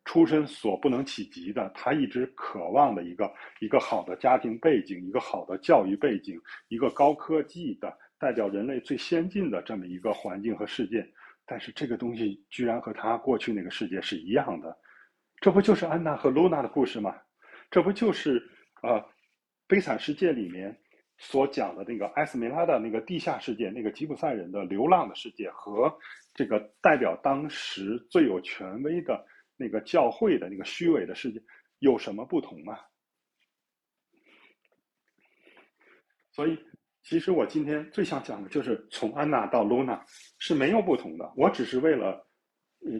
[0.09, 3.29] 出身所不能企及的，他一直渴望的一个
[3.59, 11.05] 一个好的家庭背景，一个好的教育背景，一个高科技的代表人类最先进的这么一个环境和世界。
[11.45, 14.73] 但是这个东西居然和他过去那个世界是一样的，
[15.41, 17.13] 这不就是安娜和露娜的故事吗？
[17.69, 18.41] 这不就是
[18.83, 18.91] 呃
[19.67, 20.73] 《悲惨世界》里面
[21.17, 25.93] 所讲的那个埃斯梅拉的那个地下世界，那个吉普赛人的流浪的世界，和
[26.38, 29.25] 这个代表当时最有权威的。
[29.59, 31.41] 那个教会的那个虚伪的世界
[31.79, 32.77] 有什么不同吗？
[36.31, 36.55] 所以，
[37.01, 40.05] 其实我今天最想讲的就是从安娜到露娜
[40.38, 41.33] 是没有不同的。
[41.35, 42.23] 我只是为了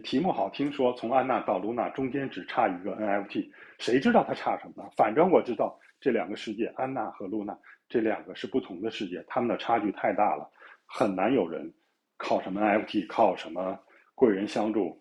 [0.04, 4.90] 题目好听，说从安娜到露娜中间只差一个 NFT，谁知道它差什么呢？
[4.98, 7.56] 反正我知道这两个世界，安娜和露娜
[7.88, 10.52] 这两个是不同的世界，他们的差距太大了，
[10.88, 11.72] 很难有人
[12.18, 13.80] 靠什么 NFT，靠什么
[14.16, 15.00] 贵人相助。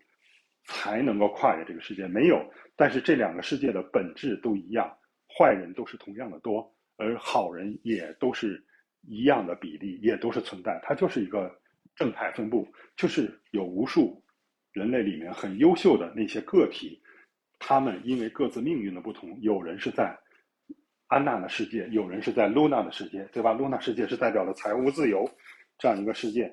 [0.68, 2.44] 才能够跨越这个世界，没有。
[2.74, 4.92] 但是这两个世界的本质都一样，
[5.38, 8.60] 坏人都是同样的多，而好人也都是
[9.02, 10.80] 一样的比例，也都是存在。
[10.82, 11.56] 它就是一个
[11.94, 14.20] 正态分布，就是有无数
[14.72, 17.00] 人类里面很优秀的那些个体，
[17.60, 20.18] 他们因为各自命运的不同，有人是在
[21.06, 23.52] 安娜的世界，有人是在露娜的世界，对吧？
[23.52, 25.30] 露娜世界是代表了财务自由
[25.78, 26.52] 这样一个世界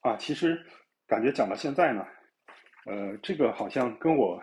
[0.00, 0.64] 啊，其实。
[1.10, 2.06] 感觉讲到现在呢，
[2.84, 4.38] 呃，这个好像跟我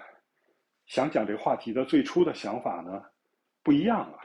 [0.88, 3.04] 想讲这个话题的最初的想法呢
[3.62, 4.18] 不一样了。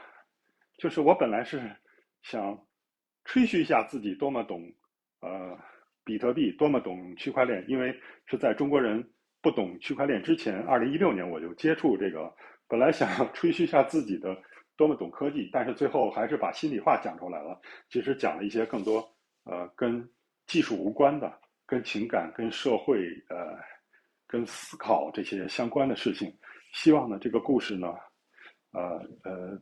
[0.79, 1.61] 就是我本来是
[2.23, 2.59] 想
[3.25, 4.59] 吹嘘一下自己多么懂
[5.19, 5.55] 呃
[6.03, 9.07] 比特币，多么懂区块链，因为是在中国人
[9.39, 12.33] 不懂区块链之前，二零一六年我就接触这个，
[12.67, 14.35] 本来想吹嘘一下自己的
[14.75, 17.61] 多么懂科技，但是最后还是把心里话讲出来了。
[17.87, 19.07] 其实讲了一些更多
[19.43, 20.09] 呃跟
[20.51, 21.39] 技术无关的。
[21.71, 23.57] 跟情感、跟社会、呃，
[24.27, 26.29] 跟思考这些相关的事情，
[26.73, 27.87] 希望呢这个故事呢，
[28.73, 28.81] 呃
[29.23, 29.57] 呃，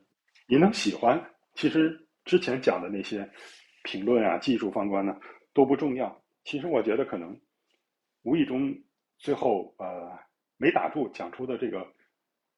[0.47, 1.23] 您能喜欢。
[1.53, 3.29] 其实之前讲的那些
[3.83, 5.15] 评论啊、技术方关呢
[5.53, 6.09] 都不重要。
[6.45, 7.39] 其实我觉得可能
[8.23, 8.75] 无意中
[9.19, 10.17] 最后呃
[10.57, 11.81] 没打住讲出的这个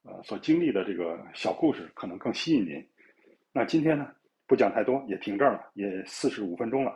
[0.03, 2.81] 呃所经历的这个小故事，可能更吸引您。
[3.51, 4.07] 那今天呢
[4.47, 6.95] 不讲太多，也停这儿了，也四十五分钟了。